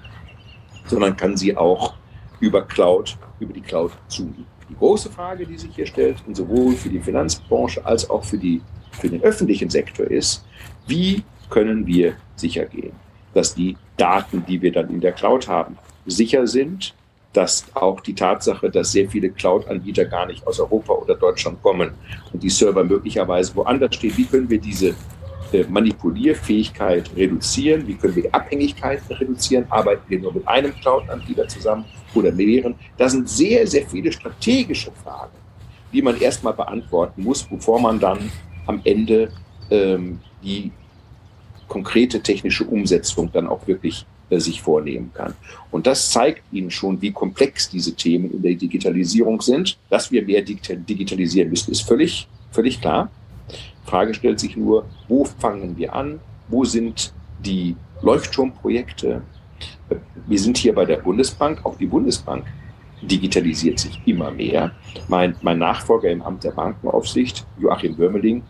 sondern 0.85 1.17
kann 1.17 1.35
sie 1.35 1.57
auch 1.57 1.95
über 2.39 2.61
Cloud, 2.63 3.17
über 3.39 3.53
die 3.53 3.61
Cloud 3.61 3.91
zuliefern. 4.09 4.45
Die 4.69 4.75
große 4.75 5.09
Frage, 5.09 5.45
die 5.45 5.57
sich 5.57 5.75
hier 5.75 5.87
stellt, 5.87 6.23
und 6.27 6.35
sowohl 6.35 6.73
für 6.73 6.89
die 6.89 6.99
Finanzbranche 6.99 7.83
als 7.85 8.09
auch 8.09 8.23
für 8.23 8.37
die 8.37 8.61
für 8.91 9.09
den 9.09 9.21
öffentlichen 9.21 9.69
Sektor 9.69 10.05
ist, 10.05 10.45
wie 10.87 11.23
können 11.49 11.87
wir 11.87 12.15
sicher 12.35 12.65
gehen, 12.65 12.93
dass 13.33 13.55
die 13.55 13.77
Daten, 13.97 14.45
die 14.47 14.61
wir 14.61 14.71
dann 14.71 14.89
in 14.89 15.01
der 15.01 15.11
Cloud 15.11 15.47
haben, 15.47 15.77
sicher 16.05 16.47
sind, 16.47 16.93
dass 17.33 17.65
auch 17.75 18.01
die 18.01 18.13
Tatsache, 18.13 18.69
dass 18.69 18.91
sehr 18.91 19.09
viele 19.09 19.29
Cloud-Anbieter 19.29 20.05
gar 20.05 20.25
nicht 20.25 20.45
aus 20.45 20.59
Europa 20.59 20.93
oder 20.93 21.15
Deutschland 21.15 21.61
kommen 21.61 21.91
und 22.33 22.43
die 22.43 22.49
Server 22.49 22.83
möglicherweise 22.83 23.55
woanders 23.55 23.95
stehen, 23.95 24.17
wie 24.17 24.25
können 24.25 24.49
wir 24.49 24.59
diese 24.59 24.95
äh, 25.53 25.63
Manipulierfähigkeit 25.63 27.09
reduzieren, 27.15 27.87
wie 27.87 27.95
können 27.95 28.15
wir 28.15 28.33
Abhängigkeiten 28.33 29.15
reduzieren, 29.15 29.65
arbeiten 29.69 30.03
wir 30.07 30.19
nur 30.19 30.33
mit 30.33 30.47
einem 30.47 30.73
Cloud-Anbieter 30.75 31.47
zusammen 31.47 31.85
oder 32.13 32.31
mehreren. 32.31 32.75
Das 32.97 33.13
sind 33.13 33.29
sehr, 33.29 33.65
sehr 33.65 33.85
viele 33.85 34.11
strategische 34.11 34.91
Fragen, 35.03 35.33
die 35.93 36.01
man 36.01 36.19
erstmal 36.19 36.53
beantworten 36.53 37.23
muss, 37.23 37.43
bevor 37.43 37.79
man 37.79 37.99
dann 37.99 38.31
am 38.65 38.81
Ende 38.83 39.29
ähm, 39.69 40.19
die 40.43 40.71
konkrete 41.71 42.21
technische 42.21 42.65
Umsetzung 42.65 43.31
dann 43.31 43.47
auch 43.47 43.65
wirklich 43.65 44.05
äh, 44.29 44.41
sich 44.41 44.61
vornehmen 44.61 45.11
kann. 45.13 45.35
Und 45.71 45.87
das 45.87 46.11
zeigt 46.11 46.43
Ihnen 46.51 46.69
schon, 46.69 47.01
wie 47.01 47.13
komplex 47.13 47.69
diese 47.69 47.95
Themen 47.95 48.29
in 48.29 48.41
der 48.41 48.55
Digitalisierung 48.55 49.39
sind. 49.39 49.77
Dass 49.89 50.11
wir 50.11 50.25
mehr 50.25 50.41
digitalisieren 50.41 51.49
müssen, 51.49 51.71
ist 51.71 51.83
völlig, 51.83 52.27
völlig 52.51 52.81
klar. 52.81 53.09
Frage 53.85 54.13
stellt 54.13 54.41
sich 54.41 54.57
nur, 54.57 54.85
wo 55.07 55.23
fangen 55.23 55.77
wir 55.77 55.95
an? 55.95 56.19
Wo 56.49 56.65
sind 56.65 57.13
die 57.39 57.77
Leuchtturmprojekte? 58.01 59.21
Wir 60.27 60.39
sind 60.39 60.57
hier 60.57 60.75
bei 60.75 60.83
der 60.83 60.97
Bundesbank. 60.97 61.65
Auch 61.65 61.77
die 61.77 61.85
Bundesbank 61.85 62.43
digitalisiert 63.01 63.79
sich 63.79 63.97
immer 64.05 64.29
mehr. 64.29 64.71
Mein, 65.07 65.37
mein 65.41 65.59
Nachfolger 65.59 66.11
im 66.11 66.21
Amt 66.21 66.43
der 66.43 66.51
Bankenaufsicht, 66.51 67.45
Joachim 67.57 67.95
Böhmeling, 67.95 68.43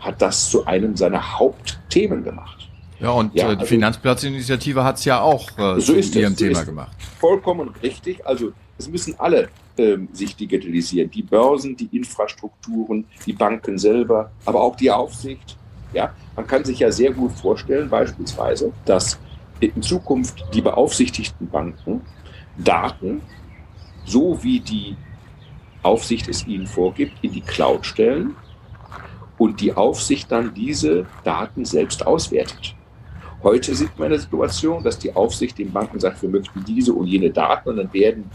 hat 0.00 0.20
das 0.22 0.50
zu 0.50 0.64
einem 0.66 0.96
seiner 0.96 1.38
Hauptthemen 1.38 2.24
gemacht. 2.24 2.68
Ja, 2.98 3.10
und 3.10 3.34
ja, 3.34 3.44
äh, 3.44 3.48
die 3.48 3.60
also, 3.60 3.66
Finanzplatzinitiative 3.66 4.82
hat 4.82 4.98
es 4.98 5.04
ja 5.04 5.20
auch 5.20 5.50
äh, 5.58 5.80
so 5.80 6.00
zu 6.00 6.20
ihrem 6.20 6.36
Thema 6.36 6.64
gemacht. 6.64 6.96
Vollkommen 7.18 7.70
richtig. 7.82 8.26
Also 8.26 8.52
es 8.78 8.88
müssen 8.88 9.14
alle 9.18 9.48
ähm, 9.76 10.08
sich 10.12 10.34
digitalisieren. 10.36 11.10
Die 11.10 11.22
Börsen, 11.22 11.76
die 11.76 11.88
Infrastrukturen, 11.96 13.04
die 13.26 13.32
Banken 13.32 13.78
selber, 13.78 14.30
aber 14.44 14.62
auch 14.62 14.76
die 14.76 14.90
Aufsicht. 14.90 15.56
Ja, 15.92 16.14
man 16.34 16.46
kann 16.46 16.64
sich 16.64 16.80
ja 16.80 16.90
sehr 16.90 17.12
gut 17.12 17.32
vorstellen, 17.32 17.88
beispielsweise, 17.88 18.72
dass 18.84 19.18
in 19.60 19.80
Zukunft 19.82 20.44
die 20.52 20.60
beaufsichtigten 20.60 21.48
Banken 21.48 22.02
Daten, 22.58 23.22
so 24.04 24.42
wie 24.42 24.60
die 24.60 24.96
Aufsicht 25.82 26.28
es 26.28 26.46
ihnen 26.46 26.66
vorgibt, 26.66 27.12
in 27.22 27.32
die 27.32 27.40
Cloud 27.40 27.84
stellen 27.84 28.34
und 29.38 29.60
die 29.60 29.72
Aufsicht 29.72 30.30
dann 30.30 30.54
diese 30.54 31.06
Daten 31.24 31.64
selbst 31.64 32.06
auswertet. 32.06 32.74
Heute 33.42 33.74
sieht 33.74 33.98
man 33.98 34.06
eine 34.06 34.18
Situation, 34.18 34.82
dass 34.82 34.98
die 34.98 35.14
Aufsicht 35.14 35.58
den 35.58 35.72
Banken 35.72 36.00
sagt, 36.00 36.22
wir 36.22 36.28
möchten 36.28 36.64
diese 36.64 36.92
und 36.92 37.06
jene 37.06 37.30
Daten 37.30 37.68
und 37.68 37.76
dann 37.76 37.92
werden 37.92 38.30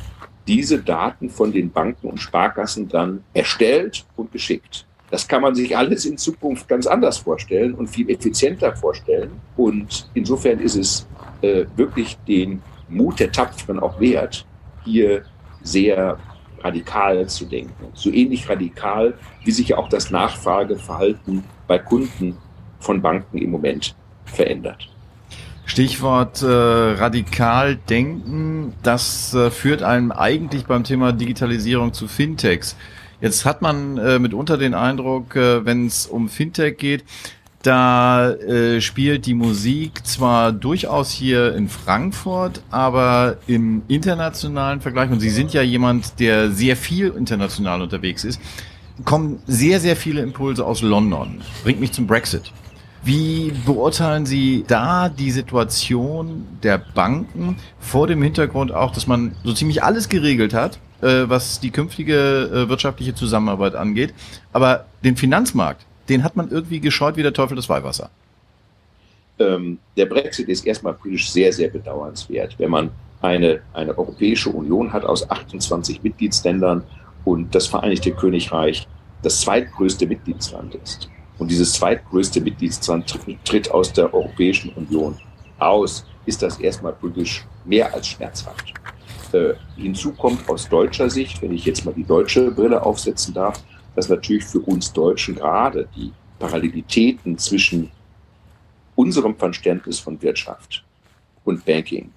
diese 0.48 0.80
Daten 0.80 1.30
von 1.30 1.52
den 1.52 1.72
Banken 1.72 2.08
und 2.08 2.20
Sparkassen 2.20 2.88
dann 2.88 3.24
erstellt 3.34 4.06
und 4.16 4.32
geschickt. 4.32 4.86
Das 5.10 5.28
kann 5.28 5.42
man 5.42 5.54
sich 5.56 5.76
alles 5.76 6.06
in 6.06 6.18
Zukunft 6.18 6.68
ganz 6.68 6.88
anders 6.88 7.18
vorstellen 7.18 7.74
und 7.74 7.88
viel 7.88 8.10
effizienter 8.10 8.74
vorstellen. 8.76 9.32
Und 9.58 10.10
insofern 10.14 10.60
ist 10.60 10.78
es 10.78 11.06
äh, 11.42 11.66
wirklich 11.76 12.18
den 12.28 12.62
Mut 12.88 13.20
der 13.20 13.32
Tapferen 13.32 13.80
auch 13.80 14.00
wert, 14.00 14.46
hier 14.86 15.24
sehr 15.62 16.18
radikal 16.64 17.28
zu 17.28 17.46
denken. 17.46 17.88
So 17.94 18.12
ähnlich 18.12 18.48
radikal, 18.50 19.14
wie 19.44 19.52
sich 19.52 19.74
auch 19.76 19.90
das 19.90 20.12
Nachfrageverhalten 20.12 21.44
bei 21.68 21.78
Kunden 21.78 22.38
von 22.80 23.02
Banken 23.02 23.38
im 23.38 23.52
Moment 23.52 23.96
verändert. 24.26 24.90
Stichwort 25.66 26.42
äh, 26.42 26.48
radikal 26.48 27.76
denken, 27.76 28.74
das 28.84 29.34
äh, 29.34 29.50
führt 29.52 29.84
einem 29.84 30.12
eigentlich 30.12 30.66
beim 30.66 30.84
Thema 30.84 31.14
Digitalisierung 31.14 31.94
zu 31.94 32.08
Fintechs. 32.08 32.76
Jetzt 33.22 33.46
hat 33.46 33.62
man 33.62 33.98
äh, 33.98 34.20
mitunter 34.20 34.58
den 34.58 34.74
Eindruck, 34.74 35.36
äh, 35.36 35.64
wenn 35.64 35.86
es 35.86 36.08
um 36.08 36.28
Fintech 36.28 36.78
geht, 36.78 37.06
da 37.64 38.32
äh, 38.32 38.82
spielt 38.82 39.26
die 39.26 39.34
Musik 39.34 40.06
zwar 40.06 40.52
durchaus 40.52 41.12
hier 41.12 41.56
in 41.56 41.70
Frankfurt, 41.70 42.62
aber 42.72 43.38
im 43.48 43.84
internationalen 43.88 44.82
Vergleich, 44.82 45.12
und 45.12 45.20
Sie 45.20 45.30
sind 45.30 45.54
ja 45.54 45.62
jemand, 45.62 46.20
der 46.20 46.52
sehr 46.52 46.76
viel 46.76 47.10
international 47.10 47.82
unterwegs 47.82 48.24
ist, 48.24 48.42
kommen 49.06 49.42
sehr, 49.48 49.80
sehr 49.80 49.96
viele 49.96 50.22
Impulse 50.22 50.66
aus 50.66 50.82
London. 50.82 51.42
Bringt 51.64 51.80
mich 51.80 51.92
zum 51.92 52.08
Brexit. 52.08 52.52
Wie 53.04 53.52
beurteilen 53.66 54.26
Sie 54.26 54.64
da 54.68 55.10
die 55.10 55.32
Situation 55.32 56.46
der 56.62 56.78
Banken 56.78 57.58
vor 57.80 58.06
dem 58.06 58.22
Hintergrund 58.22 58.72
auch, 58.72 58.92
dass 58.92 59.08
man 59.08 59.36
so 59.44 59.54
ziemlich 59.54 59.84
alles 59.84 60.08
geregelt 60.08 60.54
hat, 60.54 60.78
äh, 61.02 61.24
was 61.28 61.60
die 61.60 61.72
künftige 61.72 62.16
äh, 62.54 62.70
wirtschaftliche 62.70 63.16
Zusammenarbeit 63.16 63.76
angeht, 63.76 64.14
aber 64.54 64.86
den 65.04 65.18
Finanzmarkt, 65.18 65.86
den 66.12 66.24
hat 66.24 66.36
man 66.36 66.50
irgendwie 66.50 66.80
gescheut 66.80 67.16
wie 67.16 67.24
der 67.24 67.34
Teufel 67.34 67.56
das 67.56 67.70
Weihwasser? 67.70 68.10
Ähm, 69.40 69.80
der 69.96 70.06
Brexit 70.06 70.50
ist 70.50 70.66
erstmal 70.68 70.94
politisch 70.94 71.32
sehr, 71.32 71.52
sehr 71.54 71.70
bedauernswert, 71.70 72.56
wenn 72.60 72.70
man 72.70 72.90
eine, 73.22 73.62
eine 73.74 73.98
Europäische 73.98 74.50
Union 74.50 74.92
hat 74.92 75.06
aus 75.06 75.30
28 75.30 76.04
Mitgliedsländern 76.04 76.84
und 77.24 77.56
das 77.56 77.68
Vereinigte 77.68 78.12
Königreich 78.12 78.88
das 79.24 79.42
zweitgrößte 79.42 80.06
Mitgliedsland 80.06 80.76
ist 80.76 81.10
und 81.38 81.50
dieses 81.50 81.74
zweitgrößte 81.74 82.42
Mitgliedsland 82.42 83.16
tritt 83.46 83.72
aus 83.72 83.94
der 83.94 84.14
Europäischen 84.14 84.72
Union 84.74 85.18
aus, 85.60 86.06
ist 86.26 86.42
das 86.42 86.60
erstmal 86.60 86.94
politisch 86.94 87.46
mehr 87.66 87.94
als 87.94 88.08
schmerzhaft. 88.08 88.74
Äh, 89.32 89.54
hinzu 89.78 90.12
kommt 90.14 90.48
aus 90.50 90.68
deutscher 90.68 91.10
Sicht, 91.10 91.42
wenn 91.42 91.54
ich 91.54 91.66
jetzt 91.66 91.86
mal 91.86 91.94
die 91.94 92.04
deutsche 92.04 92.52
Brille 92.52 92.84
aufsetzen 92.84 93.34
darf, 93.34 93.64
dass 93.96 94.10
natürlich 94.10 94.44
für 94.44 94.60
uns 94.60 94.92
Deutschen 94.92 95.36
gerade 95.36 95.88
die 95.96 96.12
Parallelitäten 96.40 97.38
zwischen 97.38 97.92
unserem 98.96 99.36
Verständnis 99.36 100.00
von 100.00 100.22
Wirtschaft 100.22 100.84
und 101.44 101.64
Banking 101.66 102.12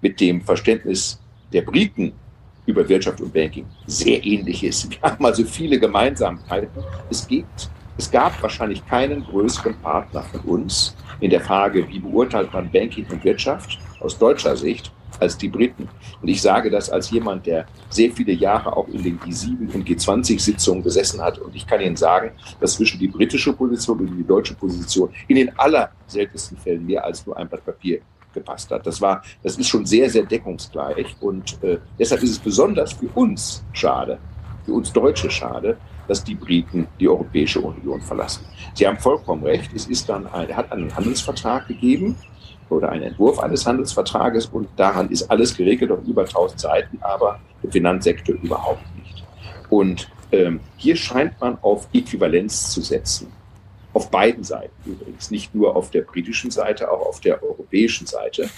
mit 0.00 0.20
dem 0.20 0.40
Verständnis 0.40 1.20
der 1.52 1.62
Briten 1.62 2.12
über 2.66 2.88
Wirtschaft 2.88 3.20
und 3.20 3.32
Banking 3.32 3.66
sehr 3.86 4.24
ähnlich 4.24 4.62
ist. 4.62 4.90
Wir 4.90 5.00
haben 5.02 5.24
also 5.24 5.44
viele 5.44 5.78
Gemeinsamkeiten. 5.78 6.82
Es 7.10 7.26
gibt 7.26 7.70
es 7.98 8.08
gab 8.08 8.40
wahrscheinlich 8.40 8.86
keinen 8.86 9.24
größeren 9.24 9.74
Partner 9.82 10.22
von 10.22 10.40
uns 10.42 10.94
in 11.18 11.30
der 11.30 11.40
Frage, 11.40 11.88
wie 11.88 11.98
beurteilt 11.98 12.52
man 12.52 12.70
Banking 12.70 13.04
und 13.10 13.24
Wirtschaft 13.24 13.76
aus 13.98 14.16
deutscher 14.16 14.56
Sicht 14.56 14.92
als 15.20 15.36
die 15.36 15.48
Briten. 15.48 15.88
Und 16.20 16.28
ich 16.28 16.40
sage 16.40 16.70
das 16.70 16.90
als 16.90 17.10
jemand, 17.10 17.46
der 17.46 17.66
sehr 17.90 18.10
viele 18.10 18.32
Jahre 18.32 18.76
auch 18.76 18.88
in 18.88 19.02
den 19.02 19.18
G7 19.18 19.74
und 19.74 19.88
G20-Sitzungen 19.88 20.82
gesessen 20.82 21.20
hat. 21.20 21.38
Und 21.38 21.54
ich 21.54 21.66
kann 21.66 21.80
Ihnen 21.80 21.96
sagen, 21.96 22.32
dass 22.60 22.74
zwischen 22.74 22.98
die 22.98 23.08
britische 23.08 23.52
Position 23.52 24.00
und 24.00 24.16
die 24.16 24.26
deutsche 24.26 24.54
Position 24.54 25.10
in 25.26 25.36
den 25.36 25.58
allerseltensten 25.58 26.56
Fällen 26.58 26.86
mehr 26.86 27.04
als 27.04 27.26
nur 27.26 27.36
ein 27.36 27.48
Blatt 27.48 27.64
Papier 27.64 28.00
gepasst 28.34 28.70
hat. 28.70 28.86
Das 28.86 29.00
war, 29.00 29.22
das 29.42 29.56
ist 29.56 29.68
schon 29.68 29.86
sehr, 29.86 30.08
sehr 30.10 30.24
deckungsgleich. 30.24 31.16
Und 31.20 31.62
äh, 31.62 31.78
deshalb 31.98 32.22
ist 32.22 32.30
es 32.30 32.38
besonders 32.38 32.92
für 32.92 33.08
uns 33.14 33.64
schade, 33.72 34.18
für 34.64 34.72
uns 34.72 34.92
Deutsche 34.92 35.30
schade, 35.30 35.76
dass 36.08 36.24
die 36.24 36.34
Briten 36.34 36.88
die 36.98 37.08
Europäische 37.08 37.60
Union 37.60 38.00
verlassen. 38.00 38.44
Sie 38.74 38.86
haben 38.86 38.98
vollkommen 38.98 39.44
recht. 39.44 39.70
Es 39.74 39.86
ist 39.86 40.08
dann 40.08 40.26
ein, 40.26 40.56
hat 40.56 40.72
einen 40.72 40.94
Handelsvertrag 40.94 41.68
gegeben 41.68 42.16
oder 42.70 42.90
einen 42.90 43.04
Entwurf 43.04 43.38
eines 43.38 43.66
Handelsvertrages 43.66 44.46
und 44.46 44.68
daran 44.76 45.08
ist 45.10 45.30
alles 45.30 45.56
geregelt 45.56 45.90
auf 45.90 46.00
über 46.06 46.22
1000 46.22 46.60
Seiten, 46.60 46.98
aber 47.00 47.38
der 47.62 47.70
Finanzsektor 47.70 48.34
überhaupt 48.36 48.84
nicht. 48.96 49.24
Und 49.70 50.10
ähm, 50.32 50.60
hier 50.76 50.96
scheint 50.96 51.40
man 51.40 51.58
auf 51.62 51.88
Äquivalenz 51.92 52.70
zu 52.70 52.80
setzen. 52.80 53.32
Auf 53.94 54.10
beiden 54.10 54.44
Seiten 54.44 54.74
übrigens, 54.84 55.30
nicht 55.30 55.54
nur 55.54 55.74
auf 55.74 55.90
der 55.90 56.02
britischen 56.02 56.50
Seite, 56.50 56.90
auch 56.90 57.06
auf 57.06 57.20
der 57.20 57.42
europäischen 57.42 58.06
Seite, 58.06 58.48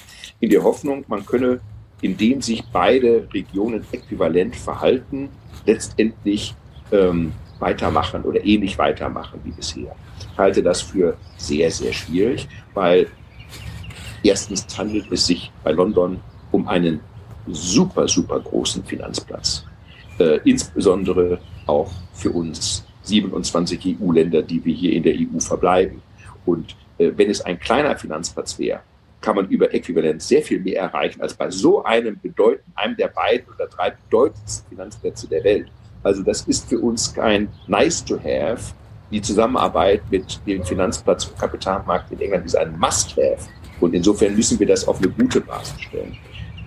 in 0.41 0.51
der 0.51 0.63
Hoffnung, 0.63 1.05
man 1.09 1.25
könne, 1.25 1.61
indem 2.03 2.43
sich 2.43 2.65
beide 2.73 3.29
Regionen 3.33 3.85
äquivalent 3.93 4.57
verhalten, 4.57 5.29
letztendlich 5.67 6.55
ähm, 6.93 7.33
weitermachen 7.59 8.23
oder 8.23 8.45
ähnlich 8.45 8.79
weitermachen 8.79 9.41
wie 9.45 9.51
bisher. 9.51 9.95
Ich 10.33 10.39
halte 10.39 10.63
das 10.63 10.83
für 10.83 11.17
sehr, 11.37 11.71
sehr 11.71 11.93
schwierig, 11.93 12.49
weil 12.75 13.07
erstens 14.23 14.67
handelt 14.77 15.11
es 15.13 15.27
sich 15.27 15.53
bei 15.63 15.73
London 15.73 16.21
um 16.51 16.67
einen 16.69 17.01
super, 17.47 18.09
super 18.09 18.41
großen 18.41 18.85
Finanzplatz. 18.85 19.65
Äh, 20.19 20.41
insbesondere 20.45 21.39
auch 21.67 21.91
für 22.13 22.31
uns 22.31 22.85
27 23.03 23.97
EU-Länder, 24.01 24.43
die 24.43 24.65
wir 24.65 24.75
hier 24.75 24.93
in 24.93 25.03
der 25.03 25.15
EU 25.15 25.39
verbleiben. 25.39 26.03
Und 26.45 26.77
äh, 26.99 27.11
wenn 27.17 27.31
es 27.31 27.41
ein 27.41 27.59
kleiner 27.59 27.97
Finanzplatz 27.97 28.59
wäre, 28.59 28.81
kann 29.21 29.37
man 29.37 29.49
über 29.49 29.73
Äquivalenz 29.73 30.29
sehr 30.29 30.43
viel 30.43 30.61
mehr 30.61 30.81
erreichen 30.81 31.21
als 31.21 31.35
bei 31.35 31.51
so 31.51 31.85
einem 31.85 32.19
bedeutenden, 32.21 32.73
einem 32.75 32.97
der 32.97 33.09
beiden 33.09 33.53
oder 33.55 33.67
drei 33.67 33.91
bedeutendsten 33.91 34.69
Finanzplätze 34.69 35.29
der 35.29 35.45
Welt. 35.45 35.71
Also 36.03 36.23
das 36.23 36.43
ist 36.43 36.69
für 36.69 36.79
uns 36.79 37.13
kein 37.13 37.49
nice 37.67 38.05
to 38.05 38.19
have, 38.19 38.73
die 39.11 39.21
Zusammenarbeit 39.21 40.03
mit 40.11 40.41
dem 40.47 40.65
Finanzplatz 40.65 41.27
und 41.27 41.39
Kapitalmarkt 41.39 42.13
in 42.13 42.21
England 42.21 42.47
ist 42.47 42.57
ein 42.57 42.79
Must-Have. 42.79 43.49
Und 43.81 43.95
insofern 43.95 44.37
müssen 44.37 44.59
wir 44.59 44.67
das 44.67 44.87
auf 44.87 44.99
eine 44.99 45.09
gute 45.09 45.41
Basis 45.41 45.81
stellen. 45.81 46.17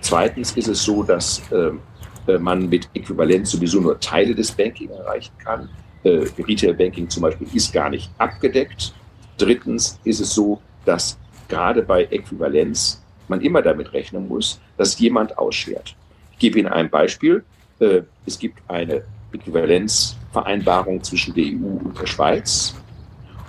Zweitens 0.02 0.52
ist 0.58 0.68
es 0.68 0.84
so, 0.84 1.04
dass 1.04 1.42
äh, 1.52 2.38
man 2.38 2.68
mit 2.68 2.90
Äquivalenz 2.94 3.52
sowieso 3.52 3.80
nur 3.80 4.00
Teile 4.00 4.36
des 4.36 4.52
Banking 4.52 4.90
erreichen 4.90 5.32
kann. 5.38 5.70
Äh, 6.04 6.26
Retail 6.40 6.74
Banking 6.74 7.10
zum 7.10 7.24
Beispiel 7.24 7.48
ist 7.54 7.72
gar 7.72 7.90
nicht 7.90 8.12
abgedeckt. 8.18 8.94
Drittens 9.38 10.00
ist 10.04 10.20
es 10.20 10.34
so, 10.34 10.62
dass 10.86 11.18
gerade 11.48 11.82
bei 11.82 12.04
Äquivalenz 12.06 13.02
man 13.30 13.40
immer 13.42 13.62
damit 13.62 13.94
rechnen 13.94 14.28
muss, 14.28 14.60
dass 14.78 15.00
jemand 15.00 15.38
ausschert. 15.38 15.96
Ich 16.34 16.40
gebe 16.40 16.60
Ihnen 16.60 16.68
ein 16.68 16.90
Beispiel. 16.90 17.44
Äh, 17.80 18.02
es 18.26 18.38
gibt 18.38 18.60
eine 18.68 19.04
Äquivalenzvereinbarung 19.34 21.04
zwischen 21.04 21.34
der 21.34 21.46
EU 21.46 21.80
und 21.84 22.00
der 22.00 22.08
Schweiz. 22.08 22.76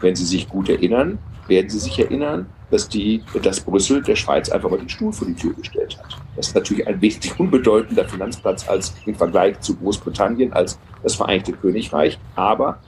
Wenn 0.00 0.16
Sie 0.16 0.24
sich 0.24 0.48
gut 0.48 0.68
erinnern, 0.68 1.18
werden 1.46 1.68
Sie 1.70 1.78
sich 1.78 1.98
erinnern, 1.98 2.46
dass, 2.70 2.88
die, 2.88 3.22
dass 3.42 3.60
Brüssel 3.60 4.02
der 4.02 4.16
Schweiz 4.16 4.48
einfach 4.48 4.70
mal 4.70 4.78
den 4.78 4.88
Stuhl 4.88 5.12
vor 5.12 5.26
die 5.26 5.34
Tür 5.34 5.54
gestellt 5.54 5.98
hat. 5.98 6.18
Das 6.36 6.48
ist 6.48 6.54
natürlich 6.54 6.86
ein 6.86 7.00
wichtig 7.00 7.38
unbedeutender 7.38 8.04
Finanzplatz 8.08 8.68
als 8.68 8.94
im 9.06 9.14
Vergleich 9.14 9.60
zu 9.60 9.76
Großbritannien, 9.76 10.52
als 10.52 10.78
das 11.02 11.14
Vereinigte 11.14 11.52
Königreich. 11.52 12.18
Aber 12.34 12.78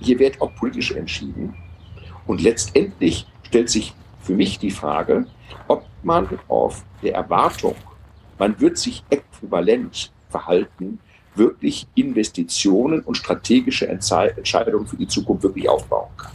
hier 0.00 0.18
wird 0.18 0.40
auch 0.40 0.54
politisch 0.54 0.92
entschieden. 0.92 1.54
Und 2.26 2.42
letztendlich 2.42 3.26
stellt 3.44 3.70
sich 3.70 3.94
für 4.20 4.34
mich 4.34 4.58
die 4.58 4.70
Frage, 4.70 5.26
ob 5.68 5.86
man 6.02 6.28
auf 6.48 6.84
der 7.02 7.14
Erwartung, 7.14 7.76
man 8.38 8.60
wird 8.60 8.76
sich 8.76 9.04
äquivalent 9.08 10.12
verhalten, 10.28 10.98
wirklich 11.36 11.86
Investitionen 11.94 13.00
und 13.00 13.16
strategische 13.16 13.88
Entscheidungen 13.88 14.86
für 14.86 14.96
die 14.96 15.08
Zukunft 15.08 15.42
wirklich 15.42 15.68
aufbauen 15.68 16.10
kann. 16.16 16.32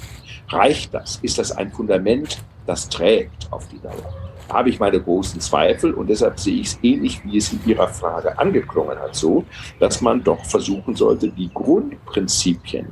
Reicht 0.49 0.93
das? 0.93 1.19
Ist 1.21 1.37
das 1.37 1.51
ein 1.51 1.71
Fundament, 1.71 2.39
das 2.65 2.89
trägt 2.89 3.47
auf 3.51 3.67
die 3.69 3.79
Dauer? 3.79 4.13
Da 4.47 4.55
habe 4.55 4.69
ich 4.69 4.79
meine 4.79 5.01
großen 5.01 5.39
Zweifel 5.39 5.93
und 5.93 6.09
deshalb 6.09 6.39
sehe 6.39 6.59
ich 6.59 6.67
es 6.67 6.79
ähnlich, 6.83 7.23
wie 7.23 7.37
es 7.37 7.53
in 7.53 7.61
Ihrer 7.65 7.87
Frage 7.87 8.37
angeklungen 8.37 8.99
hat, 8.99 9.15
so, 9.15 9.45
dass 9.79 10.01
man 10.01 10.23
doch 10.23 10.43
versuchen 10.43 10.95
sollte, 10.95 11.29
die 11.29 11.49
Grundprinzipien 11.53 12.87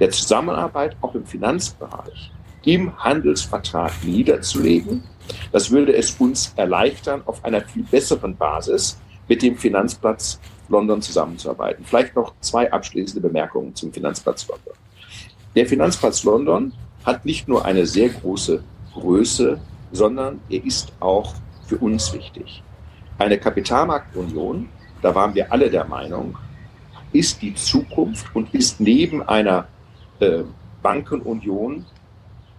der 0.00 0.10
Zusammenarbeit 0.10 0.96
auch 1.00 1.14
im 1.14 1.24
Finanzbereich 1.24 2.32
im 2.64 2.98
Handelsvertrag 2.98 3.92
niederzulegen. 4.04 5.04
Das 5.52 5.70
würde 5.70 5.94
es 5.94 6.16
uns 6.18 6.52
erleichtern, 6.56 7.22
auf 7.26 7.44
einer 7.44 7.60
viel 7.60 7.84
besseren 7.84 8.36
Basis 8.36 8.98
mit 9.28 9.42
dem 9.42 9.56
Finanzplatz 9.56 10.40
London 10.68 11.02
zusammenzuarbeiten. 11.02 11.84
Vielleicht 11.84 12.14
noch 12.14 12.34
zwei 12.40 12.70
abschließende 12.70 13.26
Bemerkungen 13.26 13.74
zum 13.74 13.92
Finanzplatz 13.92 14.46
London. 14.48 14.74
Der 15.56 15.66
Finanzplatz 15.66 16.24
London 16.24 16.72
hat 17.04 17.24
nicht 17.24 17.48
nur 17.48 17.64
eine 17.64 17.86
sehr 17.86 18.10
große 18.10 18.62
Größe, 18.94 19.60
sondern 19.92 20.40
er 20.48 20.64
ist 20.64 20.92
auch 21.00 21.34
für 21.66 21.78
uns 21.78 22.12
wichtig. 22.12 22.62
Eine 23.18 23.38
Kapitalmarktunion, 23.38 24.68
da 25.02 25.14
waren 25.14 25.34
wir 25.34 25.50
alle 25.50 25.70
der 25.70 25.84
Meinung, 25.84 26.36
ist 27.12 27.40
die 27.42 27.54
Zukunft 27.54 28.34
und 28.34 28.54
ist 28.54 28.80
neben 28.80 29.22
einer 29.22 29.66
äh, 30.20 30.42
Bankenunion 30.82 31.84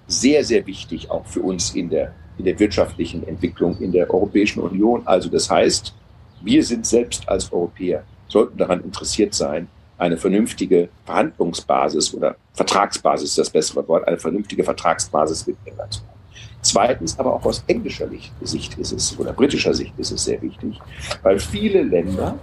sehr, 0.07 0.43
sehr 0.43 0.65
wichtig 0.65 1.11
auch 1.11 1.25
für 1.25 1.41
uns 1.41 1.75
in 1.75 1.89
der, 1.89 2.13
in 2.37 2.45
der 2.45 2.59
wirtschaftlichen 2.59 3.25
Entwicklung 3.27 3.77
in 3.79 3.91
der 3.91 4.11
Europäischen 4.11 4.61
Union. 4.61 5.03
Also 5.05 5.29
das 5.29 5.49
heißt, 5.49 5.93
wir 6.41 6.63
sind 6.63 6.86
selbst 6.86 7.27
als 7.27 7.51
Europäer, 7.51 8.03
sollten 8.27 8.58
daran 8.58 8.84
interessiert 8.84 9.34
sein, 9.34 9.67
eine 9.98 10.17
vernünftige 10.17 10.89
Verhandlungsbasis 11.05 12.13
oder 12.13 12.36
Vertragsbasis 12.53 13.36
das 13.36 13.50
bessere 13.50 13.86
Wort, 13.88 14.08
eine 14.08 14.17
vernünftige 14.17 14.63
Vertragsbasis 14.63 15.46
mit 15.46 15.58
England 15.65 15.93
zu 15.93 16.01
haben. 16.01 16.19
Zweitens, 16.62 17.17
aber 17.19 17.34
auch 17.34 17.46
aus 17.46 17.63
englischer 17.67 18.08
Sicht 18.41 18.77
ist 18.77 18.91
es 18.91 19.17
oder 19.17 19.34
britischer 19.34 19.73
Sicht 19.73 19.93
ist 19.97 20.12
es 20.12 20.25
sehr 20.25 20.41
wichtig, 20.41 20.80
weil 21.23 21.39
viele 21.39 21.84
Länder 21.84 22.38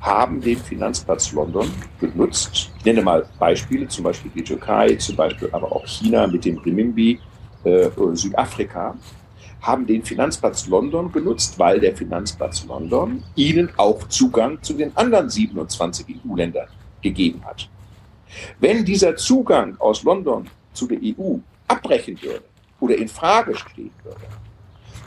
haben 0.00 0.40
den 0.40 0.58
Finanzplatz 0.58 1.32
London 1.32 1.70
genutzt. 1.98 2.70
Ich 2.78 2.84
nenne 2.84 3.00
mal 3.00 3.26
Beispiele, 3.38 3.88
zum 3.88 4.04
Beispiel 4.04 4.30
die 4.34 4.44
Türkei, 4.44 4.96
zum 4.96 5.16
Beispiel 5.16 5.48
aber 5.52 5.72
auch 5.72 5.86
China 5.86 6.26
mit 6.26 6.44
dem 6.44 6.58
Renminbi, 6.58 7.20
äh, 7.64 7.88
Südafrika, 8.12 8.94
haben 9.64 9.86
den 9.86 10.02
Finanzplatz 10.02 10.66
London 10.66 11.10
genutzt, 11.10 11.58
weil 11.58 11.80
der 11.80 11.96
Finanzplatz 11.96 12.66
London 12.66 13.22
ihnen 13.34 13.70
auch 13.78 14.06
Zugang 14.08 14.62
zu 14.62 14.74
den 14.74 14.94
anderen 14.96 15.30
27 15.30 16.06
EU-Ländern 16.26 16.68
gegeben 17.00 17.42
hat. 17.44 17.68
Wenn 18.60 18.84
dieser 18.84 19.16
Zugang 19.16 19.76
aus 19.78 20.02
London 20.02 20.48
zu 20.74 20.86
der 20.86 20.98
EU 21.02 21.38
abbrechen 21.66 22.20
würde 22.20 22.44
oder 22.80 22.96
in 22.96 23.08
Frage 23.08 23.56
stehen 23.56 23.90
würde, 24.02 24.26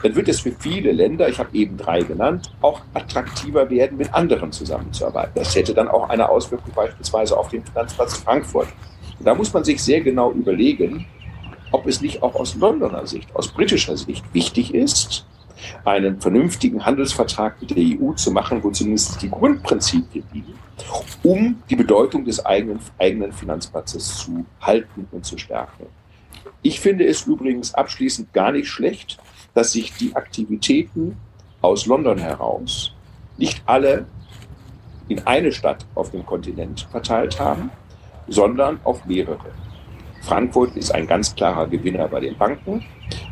dann 0.02 0.14
wird 0.14 0.28
es 0.28 0.40
für 0.40 0.52
viele 0.52 0.92
Länder, 0.92 1.28
ich 1.28 1.38
habe 1.38 1.56
eben 1.56 1.76
drei 1.76 2.00
genannt, 2.00 2.52
auch 2.60 2.80
attraktiver 2.94 3.68
werden, 3.70 3.98
mit 3.98 4.12
anderen 4.12 4.50
zusammenzuarbeiten. 4.52 5.32
Das 5.34 5.54
hätte 5.54 5.74
dann 5.74 5.88
auch 5.88 6.08
eine 6.08 6.28
Auswirkung 6.28 6.72
beispielsweise 6.74 7.36
auf 7.36 7.48
den 7.48 7.64
Finanzplatz 7.64 8.16
Frankfurt. 8.18 8.68
Und 9.18 9.26
da 9.26 9.34
muss 9.34 9.52
man 9.52 9.64
sich 9.64 9.82
sehr 9.82 10.00
genau 10.00 10.32
überlegen, 10.32 11.06
ob 11.70 11.86
es 11.86 12.00
nicht 12.00 12.22
auch 12.22 12.34
aus 12.34 12.54
Londoner 12.56 13.06
Sicht, 13.06 13.34
aus 13.34 13.48
britischer 13.48 13.96
Sicht 13.96 14.24
wichtig 14.32 14.74
ist, 14.74 15.26
einen 15.84 16.20
vernünftigen 16.20 16.84
Handelsvertrag 16.84 17.60
mit 17.60 17.70
der 17.70 17.78
EU 17.78 18.12
zu 18.12 18.30
machen, 18.30 18.62
wo 18.62 18.70
zumindest 18.70 19.20
die 19.20 19.30
Grundprinzipien 19.30 20.24
liegen, 20.32 20.54
um 21.22 21.62
die 21.68 21.76
Bedeutung 21.76 22.24
des 22.24 22.44
eigenen, 22.44 22.78
eigenen 22.98 23.32
Finanzplatzes 23.32 24.18
zu 24.18 24.44
halten 24.60 25.08
und 25.10 25.24
zu 25.24 25.36
stärken. 25.36 25.86
Ich 26.62 26.80
finde 26.80 27.06
es 27.06 27.26
übrigens 27.26 27.74
abschließend 27.74 28.32
gar 28.32 28.52
nicht 28.52 28.68
schlecht, 28.68 29.18
dass 29.54 29.72
sich 29.72 29.92
die 29.94 30.14
Aktivitäten 30.14 31.16
aus 31.60 31.86
London 31.86 32.18
heraus 32.18 32.92
nicht 33.36 33.62
alle 33.66 34.06
in 35.08 35.26
eine 35.26 35.52
Stadt 35.52 35.86
auf 35.94 36.10
dem 36.10 36.26
Kontinent 36.26 36.86
verteilt 36.90 37.40
haben, 37.40 37.70
sondern 38.26 38.80
auf 38.84 39.04
mehrere. 39.06 39.52
Frankfurt 40.28 40.76
ist 40.76 40.94
ein 40.94 41.06
ganz 41.06 41.34
klarer 41.34 41.66
Gewinner 41.66 42.06
bei 42.06 42.20
den 42.20 42.36
Banken. 42.36 42.84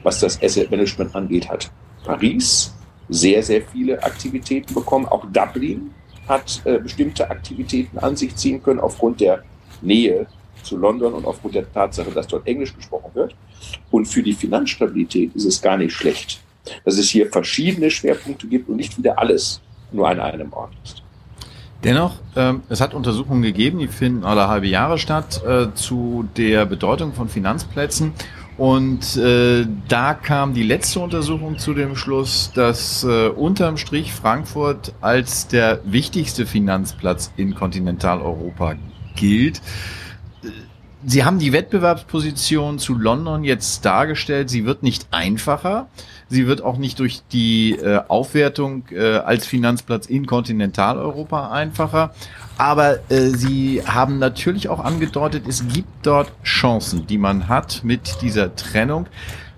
Was 0.02 0.20
das 0.20 0.42
Asset 0.42 0.70
Management 0.70 1.14
angeht, 1.14 1.46
hat 1.46 1.70
Paris 2.04 2.74
sehr, 3.10 3.42
sehr 3.42 3.60
viele 3.60 4.02
Aktivitäten 4.02 4.72
bekommen. 4.72 5.04
Auch 5.04 5.26
Dublin 5.30 5.90
hat 6.26 6.62
äh, 6.64 6.78
bestimmte 6.78 7.30
Aktivitäten 7.30 7.98
an 7.98 8.16
sich 8.16 8.34
ziehen 8.34 8.62
können 8.62 8.80
aufgrund 8.80 9.20
der 9.20 9.42
Nähe 9.82 10.26
zu 10.62 10.78
London 10.78 11.12
und 11.12 11.26
aufgrund 11.26 11.54
der 11.54 11.70
Tatsache, 11.70 12.10
dass 12.12 12.28
dort 12.28 12.46
Englisch 12.46 12.74
gesprochen 12.74 13.10
wird. 13.12 13.36
Und 13.90 14.06
für 14.06 14.22
die 14.22 14.32
Finanzstabilität 14.32 15.34
ist 15.34 15.44
es 15.44 15.60
gar 15.60 15.76
nicht 15.76 15.92
schlecht, 15.92 16.40
dass 16.86 16.96
es 16.96 17.10
hier 17.10 17.30
verschiedene 17.30 17.90
Schwerpunkte 17.90 18.46
gibt 18.46 18.70
und 18.70 18.76
nicht 18.76 18.96
wieder 18.96 19.18
alles 19.18 19.60
nur 19.92 20.08
an 20.08 20.18
einem 20.18 20.50
Ort 20.54 20.72
ist. 20.82 21.05
Dennoch, 21.86 22.16
ähm, 22.34 22.62
es 22.68 22.80
hat 22.80 22.94
Untersuchungen 22.94 23.42
gegeben, 23.42 23.78
die 23.78 23.86
finden 23.86 24.24
alle 24.24 24.48
halbe 24.48 24.66
Jahre 24.66 24.98
statt, 24.98 25.40
äh, 25.46 25.72
zu 25.74 26.28
der 26.36 26.66
Bedeutung 26.66 27.12
von 27.12 27.28
Finanzplätzen. 27.28 28.12
Und 28.58 29.16
äh, 29.16 29.64
da 29.86 30.14
kam 30.14 30.52
die 30.52 30.64
letzte 30.64 30.98
Untersuchung 30.98 31.58
zu 31.58 31.74
dem 31.74 31.94
Schluss, 31.94 32.50
dass 32.56 33.04
äh, 33.04 33.28
unterm 33.28 33.76
Strich 33.76 34.12
Frankfurt 34.12 34.94
als 35.00 35.46
der 35.46 35.78
wichtigste 35.84 36.44
Finanzplatz 36.44 37.32
in 37.36 37.54
Kontinentaleuropa 37.54 38.74
gilt. 39.14 39.62
Sie 41.08 41.24
haben 41.24 41.38
die 41.38 41.52
Wettbewerbsposition 41.52 42.80
zu 42.80 42.94
London 42.94 43.44
jetzt 43.44 43.84
dargestellt. 43.84 44.50
Sie 44.50 44.66
wird 44.66 44.82
nicht 44.82 45.06
einfacher. 45.12 45.86
Sie 46.28 46.48
wird 46.48 46.62
auch 46.62 46.78
nicht 46.78 46.98
durch 46.98 47.22
die 47.30 47.76
äh, 47.76 48.00
Aufwertung 48.08 48.82
äh, 48.90 49.18
als 49.18 49.46
Finanzplatz 49.46 50.06
in 50.06 50.26
Kontinentaleuropa 50.26 51.52
einfacher. 51.52 52.12
Aber 52.58 52.98
äh, 53.08 53.28
Sie 53.28 53.82
haben 53.86 54.18
natürlich 54.18 54.68
auch 54.68 54.80
angedeutet, 54.80 55.44
es 55.46 55.68
gibt 55.68 55.88
dort 56.02 56.32
Chancen, 56.42 57.06
die 57.06 57.18
man 57.18 57.48
hat 57.48 57.84
mit 57.84 58.20
dieser 58.20 58.56
Trennung. 58.56 59.06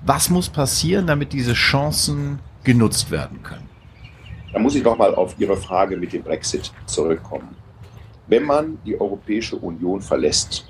Was 0.04 0.28
muss 0.28 0.50
passieren, 0.50 1.06
damit 1.06 1.32
diese 1.32 1.54
Chancen 1.54 2.40
genutzt 2.62 3.10
werden 3.10 3.42
können? 3.42 3.70
Da 4.52 4.58
muss 4.58 4.74
ich 4.74 4.84
nochmal 4.84 5.14
auf 5.14 5.34
Ihre 5.38 5.56
Frage 5.56 5.96
mit 5.96 6.12
dem 6.12 6.24
Brexit 6.24 6.72
zurückkommen. 6.84 7.56
Wenn 8.26 8.44
man 8.44 8.76
die 8.84 9.00
Europäische 9.00 9.56
Union 9.56 10.02
verlässt, 10.02 10.66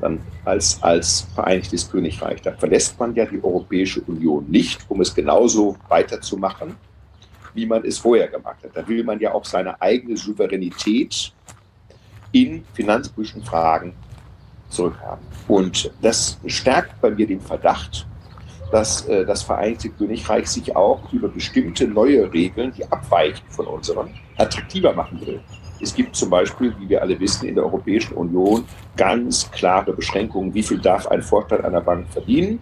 dann 0.00 0.20
als, 0.44 0.82
als 0.82 1.26
Vereinigtes 1.34 1.90
Königreich. 1.90 2.42
Da 2.42 2.52
verlässt 2.52 2.98
man 2.98 3.14
ja 3.14 3.26
die 3.26 3.42
Europäische 3.42 4.00
Union 4.02 4.46
nicht, 4.48 4.84
um 4.88 5.00
es 5.00 5.14
genauso 5.14 5.76
weiterzumachen, 5.88 6.76
wie 7.54 7.66
man 7.66 7.84
es 7.84 7.98
vorher 7.98 8.28
gemacht 8.28 8.62
hat. 8.64 8.70
Da 8.74 8.86
will 8.86 9.04
man 9.04 9.20
ja 9.20 9.32
auch 9.32 9.44
seine 9.44 9.80
eigene 9.80 10.16
Souveränität 10.16 11.32
in 12.32 12.64
finanzpolitischen 12.74 13.42
Fragen 13.42 13.92
zurückhaben. 14.68 15.24
Und 15.48 15.90
das 16.00 16.38
stärkt 16.46 17.00
bei 17.00 17.10
mir 17.10 17.26
den 17.26 17.40
Verdacht, 17.40 18.06
dass 18.70 19.06
äh, 19.06 19.24
das 19.26 19.42
Vereinigte 19.42 19.90
Königreich 19.90 20.46
sich 20.46 20.74
auch 20.76 21.12
über 21.12 21.28
bestimmte 21.28 21.88
neue 21.88 22.32
Regeln, 22.32 22.72
die 22.76 22.84
abweichen 22.84 23.44
von 23.48 23.66
unseren, 23.66 24.14
attraktiver 24.38 24.92
machen 24.92 25.20
will. 25.26 25.40
Es 25.80 25.94
gibt 25.94 26.14
zum 26.14 26.30
Beispiel, 26.30 26.74
wie 26.78 26.88
wir 26.88 27.02
alle 27.02 27.18
wissen, 27.18 27.48
in 27.48 27.54
der 27.54 27.64
Europäischen 27.64 28.14
Union 28.14 28.64
ganz 28.96 29.50
klare 29.50 29.92
Beschränkungen, 29.92 30.52
wie 30.52 30.62
viel 30.62 30.78
darf 30.78 31.06
ein 31.06 31.22
Vorstand 31.22 31.64
einer 31.64 31.80
Bank 31.80 32.06
verdienen. 32.10 32.60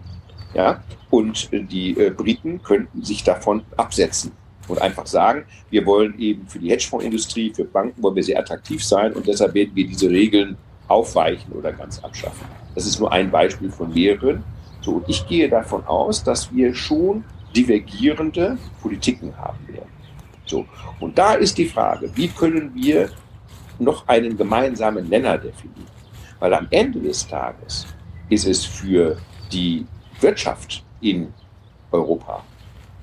Ja? 0.55 0.83
Und 1.11 1.51
die 1.53 1.99
äh, 1.99 2.11
Briten 2.11 2.63
könnten 2.63 3.03
sich 3.03 3.25
davon 3.25 3.63
absetzen 3.77 4.33
und 4.69 4.81
einfach 4.81 5.07
sagen, 5.07 5.45
wir 5.71 5.85
wollen 5.87 6.19
eben 6.19 6.47
für 6.47 6.59
die 6.59 6.71
Hedgefondsindustrie, 6.71 7.53
für 7.55 7.65
Banken 7.65 8.03
wollen 8.03 8.17
wir 8.17 8.23
sehr 8.23 8.39
attraktiv 8.39 8.85
sein 8.85 9.13
und 9.15 9.27
deshalb 9.27 9.55
werden 9.55 9.71
wir 9.75 9.87
diese 9.87 10.11
Regeln 10.11 10.57
aufweichen 10.87 11.53
oder 11.53 11.73
ganz 11.73 11.99
abschaffen. 12.01 12.47
Das 12.75 12.87
ist 12.87 13.01
nur 13.01 13.11
ein 13.13 13.31
Beispiel 13.31 13.71
von 13.71 13.93
mehreren. 13.93 14.45
So, 14.81 14.93
und 14.93 15.09
ich 15.09 15.27
gehe 15.27 15.49
davon 15.49 15.85
aus, 15.87 16.23
dass 16.23 16.53
wir 16.55 16.75
schon 16.75 17.25
divergierende 17.57 18.57
Politiken 18.81 19.37
haben 19.37 19.59
werden. 19.69 19.98
So, 20.49 20.67
und 21.01 21.17
da 21.19 21.35
ist 21.35 21.59
die 21.59 21.67
Frage, 21.67 22.11
wie 22.15 22.29
können 22.29 22.75
wir 22.75 23.11
noch 23.79 24.09
einen 24.09 24.37
gemeinsamen 24.37 25.09
Nenner 25.09 25.37
definieren? 25.37 25.87
Weil 26.41 26.55
am 26.55 26.67
Ende 26.71 27.01
des 27.01 27.27
Tages 27.27 27.87
ist 28.29 28.47
es 28.47 28.65
für 28.65 29.19
die 29.53 29.87
Wirtschaft 30.21 30.83
in 31.01 31.33
Europa 31.93 32.43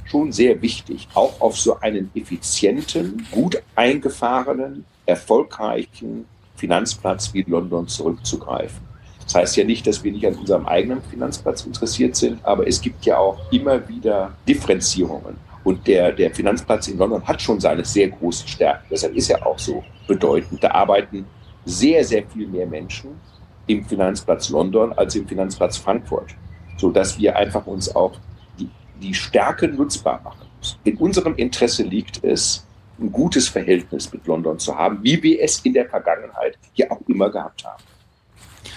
schon 0.05 0.31
sehr 0.31 0.61
wichtig, 0.61 1.07
auch 1.13 1.39
auf 1.41 1.57
so 1.57 1.79
einen 1.79 2.11
effizienten, 2.13 3.25
gut 3.31 3.61
eingefahrenen, 3.75 4.85
erfolgreichen 5.05 6.25
Finanzplatz 6.55 7.33
wie 7.33 7.43
London 7.43 7.87
zurückzugreifen. 7.87 8.85
Das 9.23 9.35
heißt 9.35 9.57
ja 9.57 9.63
nicht, 9.63 9.85
dass 9.87 10.03
wir 10.03 10.11
nicht 10.11 10.25
an 10.25 10.35
unserem 10.35 10.67
eigenen 10.67 11.01
Finanzplatz 11.01 11.65
interessiert 11.65 12.15
sind, 12.15 12.43
aber 12.45 12.67
es 12.67 12.79
gibt 12.79 13.05
ja 13.05 13.17
auch 13.17 13.39
immer 13.51 13.87
wieder 13.87 14.33
Differenzierungen. 14.47 15.35
Und 15.65 15.85
der, 15.87 16.11
der 16.11 16.33
Finanzplatz 16.33 16.87
in 16.87 16.97
London 16.97 17.27
hat 17.27 17.41
schon 17.41 17.59
seine 17.59 17.83
sehr 17.83 18.07
großen 18.07 18.47
Stärken. 18.47 18.85
Deshalb 18.89 19.15
ist 19.15 19.29
er 19.31 19.45
auch 19.45 19.59
so 19.59 19.83
bedeutend. 20.07 20.63
Da 20.63 20.71
arbeiten 20.71 21.25
sehr, 21.65 22.05
sehr 22.05 22.23
viel 22.27 22.47
mehr 22.47 22.67
Menschen 22.67 23.19
im 23.65 23.83
Finanzplatz 23.83 24.49
London 24.49 24.93
als 24.93 25.15
im 25.15 25.27
Finanzplatz 25.27 25.77
Frankfurt, 25.77 26.35
sodass 26.77 27.17
wir 27.17 27.35
einfach 27.35 27.65
uns 27.65 27.93
auch 27.95 28.13
die, 28.59 28.69
die 29.01 29.13
Stärke 29.15 29.67
nutzbar 29.67 30.21
machen 30.23 30.47
müssen. 30.59 30.77
In 30.83 30.97
unserem 30.97 31.35
Interesse 31.35 31.81
liegt 31.81 32.23
es, 32.23 32.65
ein 32.97 33.11
gutes 33.11 33.49
Verhältnis 33.49 34.13
mit 34.13 34.25
London 34.25 34.57
zu 34.57 34.77
haben, 34.77 34.99
wie 35.03 35.21
wir 35.21 35.41
es 35.41 35.59
in 35.65 35.73
der 35.73 35.89
Vergangenheit 35.89 36.57
ja 36.75 36.89
auch 36.91 37.01
immer 37.07 37.29
gehabt 37.29 37.65
haben. 37.65 37.83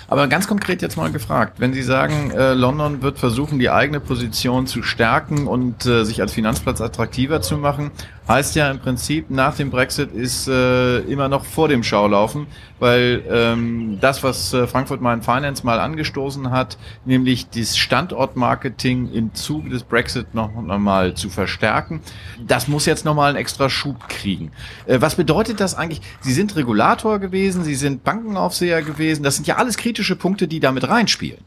Aber 0.08 0.26
ganz 0.26 0.48
konkret 0.48 0.80
jetzt 0.80 0.96
mal 0.96 1.12
gefragt, 1.12 1.60
wenn 1.60 1.74
Sie 1.74 1.82
sagen, 1.82 2.30
äh, 2.30 2.54
London 2.54 3.02
wird 3.02 3.18
versuchen, 3.18 3.58
die 3.58 3.68
eigene 3.68 4.00
Position 4.00 4.66
zu 4.66 4.82
stärken 4.82 5.46
und 5.46 5.84
äh, 5.84 6.04
sich 6.04 6.22
als 6.22 6.32
Finanzplatz 6.32 6.80
attraktiver 6.80 7.42
zu 7.42 7.58
machen, 7.58 7.90
heißt 8.28 8.54
ja 8.56 8.70
im 8.70 8.78
Prinzip, 8.78 9.30
nach 9.30 9.56
dem 9.56 9.70
Brexit 9.70 10.12
ist 10.12 10.48
äh, 10.48 10.98
immer 11.00 11.28
noch 11.28 11.46
vor 11.46 11.68
dem 11.68 11.82
Schaulaufen, 11.82 12.46
weil 12.78 13.24
ähm, 13.30 13.98
das, 14.00 14.22
was 14.22 14.52
äh, 14.52 14.66
Frankfurt 14.66 15.00
Main 15.00 15.22
Finance 15.22 15.64
mal 15.64 15.80
angestoßen 15.80 16.50
hat, 16.50 16.76
nämlich 17.06 17.48
das 17.48 17.78
Standortmarketing 17.78 19.10
im 19.12 19.34
Zuge 19.34 19.70
des 19.70 19.82
Brexit 19.82 20.34
noch, 20.34 20.54
noch 20.60 20.78
mal 20.78 21.14
zu 21.14 21.30
verstärken, 21.30 22.02
das 22.46 22.68
muss 22.68 22.84
jetzt 22.84 23.06
nochmal 23.06 23.30
einen 23.30 23.38
extra 23.38 23.70
Schub 23.70 24.08
kriegen. 24.08 24.52
Äh, 24.86 25.00
was 25.00 25.14
bedeutet 25.14 25.58
das 25.60 25.74
eigentlich? 25.74 26.02
Sie 26.20 26.34
sind 26.34 26.54
Regulator 26.54 27.18
gewesen, 27.18 27.64
Sie 27.64 27.74
sind 27.74 28.04
Bankenaufseher 28.04 28.82
gewesen, 28.82 29.22
das 29.22 29.36
sind 29.36 29.46
ja 29.46 29.56
alles 29.56 29.78
kritische 29.78 30.16
Punkte, 30.16 30.46
die 30.46 30.60
damit 30.60 30.86
reinspielen. 30.86 31.40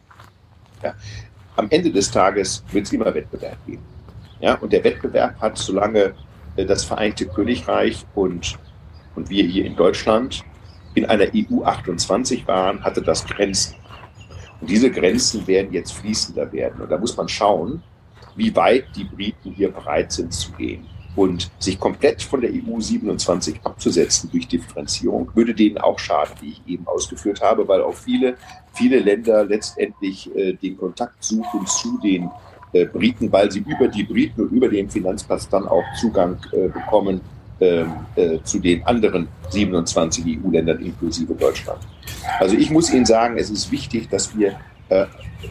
Ja. 0.82 0.96
Am 1.58 1.70
Ende 1.70 1.92
des 1.92 2.10
Tages 2.10 2.64
wird 2.72 2.88
es 2.88 2.94
immer 2.94 3.14
Wettbewerb 3.14 3.58
geben. 3.68 3.84
Ja, 4.40 4.56
und 4.56 4.74
der 4.74 4.84
Wettbewerb 4.84 5.40
hat, 5.40 5.58
solange 5.58 6.16
das 6.56 6.84
Vereinigte 6.84 7.28
Königreich 7.28 8.06
und, 8.16 8.58
und 9.16 9.30
wir 9.30 9.46
hier 9.46 9.66
in 9.66 9.76
Deutschland 9.76 10.44
in 10.94 11.06
einer 11.06 11.28
EU 11.34 11.64
28 11.64 12.48
waren, 12.48 12.84
hatte 12.84 13.02
das 13.02 13.26
Grenzen. 13.26 13.76
Und 14.60 14.70
diese 14.70 14.92
Grenzen 14.92 15.48
werden 15.48 15.74
jetzt 15.74 15.94
fließender 15.94 16.52
werden. 16.52 16.82
Und 16.82 16.92
da 16.92 16.98
muss 16.98 17.16
man 17.18 17.28
schauen, 17.28 17.82
wie 18.36 18.56
weit 18.56 18.86
die 18.96 19.06
Briten 19.06 19.52
hier 19.52 19.72
bereit 19.72 20.12
sind 20.12 20.34
zu 20.34 20.52
gehen. 20.52 20.86
Und 21.16 21.52
sich 21.60 21.78
komplett 21.78 22.22
von 22.22 22.40
der 22.40 22.52
EU 22.52 22.80
27 22.80 23.60
abzusetzen 23.64 24.30
durch 24.32 24.48
Differenzierung, 24.48 25.30
würde 25.34 25.54
denen 25.54 25.78
auch 25.78 26.00
schaden, 26.00 26.36
wie 26.40 26.52
ich 26.52 26.62
eben 26.68 26.88
ausgeführt 26.88 27.42
habe, 27.42 27.68
weil 27.68 27.82
auch 27.82 27.96
viele, 27.96 28.38
viele 28.72 29.00
Länder 29.00 29.44
letztendlich 29.44 30.34
äh, 30.36 30.54
den 30.54 30.78
Kontakt 30.78 31.22
suchen 31.22 31.66
zu 31.66 32.00
den 32.02 32.30
äh, 32.74 32.86
Briten, 32.86 33.32
weil 33.32 33.52
sie 33.52 33.60
über 33.60 33.88
die 33.88 34.04
Briten 34.04 34.42
und 34.42 34.52
über 34.52 34.70
den 34.70 34.90
Finanzplatz 34.90 35.50
dann 35.50 35.68
auch 35.68 35.84
Zugang 36.00 36.38
äh, 36.52 36.68
bekommen 36.68 37.22
ähm, 37.62 37.92
äh, 38.16 38.40
zu 38.44 38.58
den 38.60 38.84
anderen 38.86 39.28
27 39.50 40.26
EU-Ländern 40.26 40.80
inklusive 40.80 41.36
Deutschland. 41.36 41.80
Also 42.40 42.56
ich 42.56 42.72
muss 42.72 42.92
Ihnen 42.92 43.06
sagen, 43.06 43.38
es 43.38 43.52
ist 43.52 43.72
wichtig, 43.72 44.10
dass 44.10 44.36
wir 44.36 44.56
äh, 44.90 45.06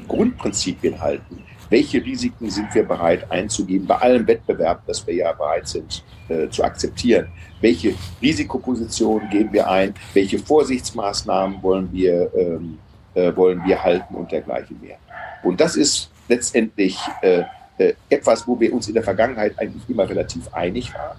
Grundprinzipien 0.08 1.00
halten. 1.00 1.42
Welche 1.68 2.04
Risiken 2.04 2.50
sind 2.50 2.74
wir 2.74 2.82
bereit 2.82 3.30
einzugehen 3.30 3.86
bei 3.86 3.94
allem 3.94 4.26
Wettbewerb, 4.26 4.82
das 4.88 5.06
wir 5.06 5.14
ja 5.14 5.32
bereit 5.32 5.68
sind 5.68 6.02
äh, 6.28 6.48
zu 6.48 6.64
akzeptieren? 6.64 7.28
Welche 7.60 7.94
Risikopositionen 8.20 9.30
gehen 9.30 9.52
wir 9.52 9.70
ein? 9.70 9.94
Welche 10.12 10.40
Vorsichtsmaßnahmen 10.40 11.62
wollen 11.62 11.88
wir, 11.92 12.28
ähm, 12.34 12.78
äh, 13.14 13.34
wollen 13.36 13.62
wir 13.64 13.80
halten 13.80 14.16
und 14.16 14.32
dergleichen 14.32 14.80
mehr? 14.80 14.96
Und 15.44 15.60
das 15.60 15.76
ist 15.76 16.10
letztendlich 16.30 16.98
äh, 17.20 17.42
äh, 17.76 17.94
etwas, 18.08 18.46
wo 18.46 18.58
wir 18.58 18.72
uns 18.72 18.88
in 18.88 18.94
der 18.94 19.02
Vergangenheit 19.02 19.58
eigentlich 19.58 19.82
immer 19.88 20.08
relativ 20.08 20.52
einig 20.54 20.94
waren. 20.94 21.18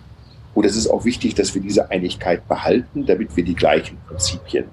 Und 0.54 0.66
es 0.66 0.76
ist 0.76 0.88
auch 0.88 1.06
wichtig, 1.06 1.36
dass 1.36 1.54
wir 1.54 1.62
diese 1.62 1.92
Einigkeit 1.92 2.48
behalten, 2.48 3.06
damit 3.06 3.36
wir 3.36 3.44
die 3.44 3.56
gleichen 3.56 3.98
Prinzipien. 4.08 4.66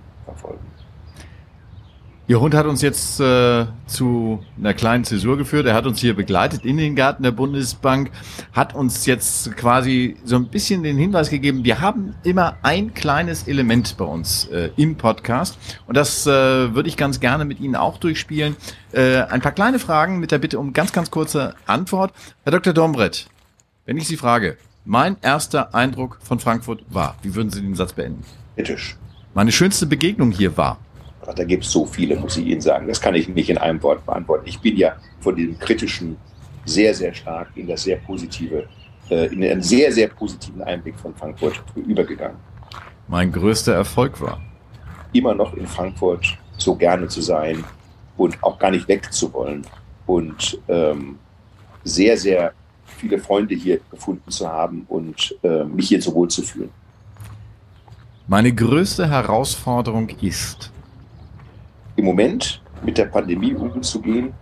Ihr 2.29 2.41
Hund 2.41 2.53
hat 2.53 2.67
uns 2.67 2.83
jetzt 2.83 3.21
äh, 3.21 3.65
zu 3.87 4.45
einer 4.59 4.75
kleinen 4.75 5.03
Zäsur 5.05 5.39
geführt. 5.39 5.65
Er 5.65 5.73
hat 5.73 5.87
uns 5.87 5.99
hier 5.99 6.15
begleitet 6.15 6.63
in 6.63 6.77
den 6.77 6.95
Garten 6.95 7.23
der 7.23 7.31
Bundesbank, 7.31 8.11
hat 8.53 8.75
uns 8.75 9.07
jetzt 9.07 9.57
quasi 9.57 10.15
so 10.25 10.37
ein 10.37 10.49
bisschen 10.49 10.83
den 10.83 10.99
Hinweis 10.99 11.31
gegeben, 11.31 11.65
wir 11.65 11.81
haben 11.81 12.15
immer 12.25 12.59
ein 12.61 12.93
kleines 12.93 13.49
Element 13.49 13.97
bei 13.97 14.05
uns 14.05 14.45
äh, 14.49 14.69
im 14.77 14.97
Podcast 14.97 15.57
und 15.87 15.97
das 15.97 16.27
äh, 16.27 16.75
würde 16.75 16.91
ich 16.91 16.99
ganz 16.99 17.19
gerne 17.19 17.47
mit 17.47 17.61
Ihnen 17.61 17.77
auch 17.77 17.97
durchspielen. 17.97 18.57
Äh, 18.93 19.23
ein 19.23 19.41
paar 19.41 19.53
kleine 19.53 19.79
Fragen 19.79 20.19
mit 20.19 20.31
der 20.31 20.39
Bitte 20.39 20.59
um 20.59 20.75
ganz, 20.75 20.93
ganz 20.93 21.11
kurze 21.11 21.55
Antwort. 21.65 22.13
Herr 22.45 22.53
Dr. 22.53 22.75
Dombrett, 22.75 23.27
wenn 23.87 23.97
ich 23.97 24.07
Sie 24.07 24.19
frage, 24.19 24.59
mein 24.85 25.17
erster 25.23 25.75
Eindruck 25.75 26.19
von 26.23 26.41
Frankfurt 26.41 26.85
war, 26.91 27.17
wie 27.23 27.35
würden 27.35 27.49
Sie 27.49 27.63
den 27.63 27.75
Satz 27.75 27.95
beenden? 27.95 28.23
Kritisch. 28.55 28.99
Meine 29.33 29.51
schönste 29.53 29.87
Begegnung 29.87 30.31
hier 30.31 30.59
war. 30.59 30.79
Da 31.35 31.45
gibt 31.45 31.65
es 31.65 31.71
so 31.71 31.85
viele, 31.85 32.17
muss 32.17 32.37
ich 32.37 32.47
Ihnen 32.47 32.61
sagen. 32.61 32.87
Das 32.89 33.01
kann 33.01 33.15
ich 33.15 33.29
nicht 33.29 33.51
in 33.51 33.59
einem 33.59 33.83
Wort 33.83 34.05
beantworten. 34.07 34.45
Ich 34.47 34.61
bin 34.61 34.77
ja 34.77 34.97
von 35.21 35.37
diesem 35.37 35.59
kritischen 35.59 36.17
sehr, 36.65 36.95
sehr 36.95 37.15
stark 37.15 37.49
in 37.55 37.67
das 37.67 37.83
sehr 37.83 37.97
positive, 37.97 38.67
äh, 39.11 39.27
in 39.27 39.43
einen 39.45 39.63
sehr, 39.63 39.93
sehr 39.93 40.09
positiven 40.09 40.63
Einblick 40.63 40.99
von 40.99 41.15
Frankfurt 41.15 41.63
übergegangen. 41.75 42.37
Mein 43.09 43.33
größter 43.33 43.75
Erfolg 43.75 44.21
war. 44.21 44.41
Immer 45.13 45.35
noch 45.35 45.55
in 45.55 45.67
Frankfurt 45.67 46.37
so 46.59 46.75
gerne 46.75 47.09
zu 47.09 47.23
sein 47.23 47.65
und 48.17 48.43
auch 48.43 48.59
gar 48.59 48.71
nicht 48.71 48.87
wegzuwollen 48.89 49.67
und 50.07 50.59
ähm, 50.69 51.19
sehr, 51.85 52.17
sehr 52.17 52.53
viele 52.85 53.19
Freunde 53.19 53.55
hier 53.55 53.81
gefunden 53.91 54.31
zu 54.31 54.47
haben 54.47 54.85
und 54.89 55.35
äh, 55.43 55.65
mich 55.65 55.89
hier 55.89 56.03
so 56.03 56.15
wohl 56.15 56.29
zu 56.29 56.43
fühlen. 56.43 56.71
Meine 58.27 58.53
größte 58.53 59.09
Herausforderung 59.09 60.11
ist, 60.21 60.71
im 61.99 62.05
Moment 62.05 62.63
mit 62.85 62.97
der 62.97 63.07
Pandemie 63.07 63.55
umzugehen 63.55 64.33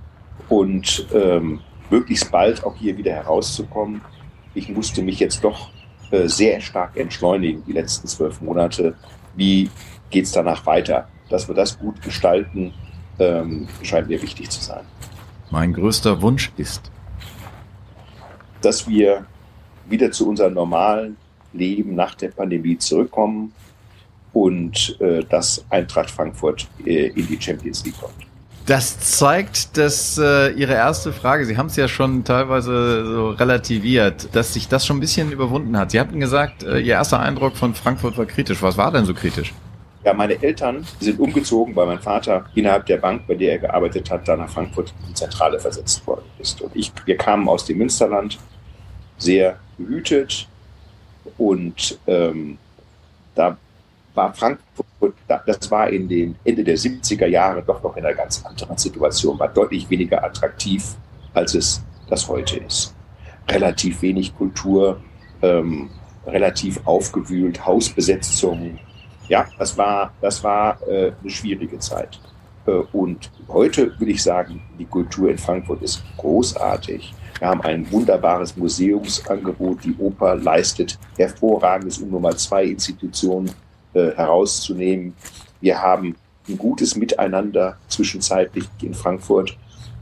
und 0.51 1.07
ähm, 1.15 1.61
möglichst 1.89 2.31
bald 2.31 2.63
auch 2.63 2.77
hier 2.77 2.99
wieder 2.99 3.13
herauszukommen. 3.13 4.03
Ich 4.55 4.69
musste 4.69 5.03
mich 5.03 5.19
jetzt 5.19 5.43
doch 5.43 5.71
äh, 6.11 6.29
sehr 6.29 6.61
stark 6.61 6.99
entschleunigen, 6.99 7.65
die 7.67 7.73
letzten 7.73 8.07
zwölf 8.09 8.43
Monate. 8.43 8.95
Wie 9.35 9.71
geht 10.11 10.27
es 10.27 10.33
danach 10.33 10.67
weiter? 10.67 11.09
Dass 11.31 11.49
wir 11.49 11.55
das 11.55 11.79
gut 11.79 12.03
gestalten, 12.03 12.75
ähm, 13.19 13.67
scheint 13.83 14.09
mir 14.09 14.21
wichtig 14.21 14.51
zu 14.51 14.63
sein. 14.63 14.85
Mein 15.51 15.73
größter 15.73 16.21
Wunsch 16.21 16.53
ist, 16.59 16.91
dass 18.61 18.87
wir 18.87 19.25
wieder 19.89 20.11
zu 20.11 20.29
unserem 20.29 20.53
normalen 20.53 21.17
Leben 21.55 21.95
nach 21.95 22.17
der 22.17 22.29
Pandemie 22.29 22.77
zurückkommen, 22.77 23.55
und 24.37 25.01
äh, 25.01 25.25
dass 25.25 25.65
Eintracht 25.71 26.11
Frankfurt 26.11 26.69
äh, 26.85 27.07
in 27.07 27.27
die 27.27 27.41
Champions 27.41 27.83
League 27.87 27.99
kommt. 27.99 28.13
Das 28.67 28.99
zeigt, 28.99 29.79
dass 29.79 30.19
äh, 30.19 30.51
Ihre 30.51 30.75
erste 30.75 31.11
Frage, 31.15 31.47
Sie 31.47 31.57
haben 31.57 31.69
es 31.69 31.77
ja 31.77 31.89
schon 31.89 32.23
teilweise 32.23 33.07
so 33.07 33.31
relativiert, 33.31 34.29
dass 34.35 34.53
sich 34.53 34.69
das 34.69 34.85
schon 34.85 34.99
ein 34.99 35.01
bisschen 35.01 35.33
überwunden 35.33 35.79
hat. 35.79 35.93
Sie 35.93 35.99
hatten 35.99 36.21
gesagt, 36.21 36.65
äh, 36.65 36.81
Ihr 36.81 36.95
erster 36.95 37.19
Eindruck 37.19 37.57
von 37.57 37.75
Frankfurt 37.75 38.19
war 38.19 38.27
kritisch. 38.27 38.61
Was 38.63 38.77
war 38.77 38.93
denn 38.93 39.07
so 39.07 39.15
kritisch? 39.15 39.55
Ja, 40.05 40.13
meine 40.13 40.43
Eltern 40.43 40.85
sind 41.01 41.19
umgezogen, 41.19 41.75
weil 41.75 41.87
mein 41.87 42.01
Vater 42.01 42.45
innerhalb 42.55 42.85
der 42.85 42.99
Bank, 42.99 43.27
bei 43.27 43.37
der 43.37 43.53
er 43.53 43.59
gearbeitet 43.59 44.11
hat, 44.11 44.29
da 44.29 44.37
nach 44.37 44.51
Frankfurt 44.51 44.93
in 45.01 45.09
die 45.09 45.15
Zentrale 45.15 45.59
versetzt 45.59 46.07
worden 46.07 46.27
ist. 46.39 46.61
Und 46.61 46.77
ich, 46.77 46.93
wir 47.07 47.17
kamen 47.17 47.49
aus 47.49 47.65
dem 47.65 47.79
Münsterland, 47.79 48.39
sehr 49.17 49.59
behütet 49.79 50.47
und 51.39 51.99
ähm, 52.07 52.59
da 53.35 53.57
war 54.17 54.35
Frankfurt, 54.35 55.15
das 55.29 55.71
war 55.71 55.89
in 55.89 56.09
den 56.09 56.37
Ende 56.45 56.65
der 56.65 56.77
70er 56.77 57.27
Jahre 57.27 57.63
doch 57.63 57.83
noch 57.83 57.97
in 57.97 58.05
einer 58.05 58.15
ganz 58.15 58.45
anderen 58.45 58.79
Situation, 58.79 59.39
war 59.39 59.49
deutlich 59.49 59.89
weniger 59.91 60.25
attraktiv, 60.25 60.97
als 61.35 61.55
es 61.55 61.83
das 62.09 62.27
heute 62.29 62.59
ist. 62.59 62.95
Relativ 63.49 64.03
wenig 64.03 64.37
Kultur, 64.37 65.01
ähm, 65.43 65.91
relativ 66.27 66.81
aufgewühlt, 66.85 67.65
Hausbesetzung. 67.65 68.79
Ja, 69.29 69.47
das 69.59 69.77
war, 69.77 70.13
das 70.21 70.43
war 70.43 70.81
äh, 70.89 71.13
eine 71.21 71.31
schwierige 71.31 71.79
Zeit. 71.79 72.19
Äh, 72.67 72.73
und 72.93 73.31
heute 73.49 73.99
würde 73.99 74.13
ich 74.13 74.23
sagen, 74.23 74.63
die 74.79 74.85
Kultur 74.85 75.31
in 75.31 75.39
Frankfurt 75.39 75.83
ist 75.83 76.03
großartig. 76.17 77.15
Wir 77.39 77.49
haben 77.49 77.61
ein 77.61 77.91
wunderbares 77.93 78.57
Museumsangebot. 78.57 79.85
Die 79.85 79.95
Oper 79.99 80.37
leistet 80.37 80.99
hervorragendes, 81.19 81.99
um 81.99 82.11
nur 82.11 82.21
mal 82.21 82.37
zwei 82.37 82.65
Institutionen 82.65 83.51
äh, 83.97 84.15
herauszunehmen. 84.15 85.15
Wir 85.61 85.81
haben 85.81 86.17
ein 86.49 86.59
gutes 86.59 86.97
Miteinander 86.97 87.79
zwischenzeitlich 87.89 88.69
in 88.83 88.93
Frankfurt. 88.93 89.57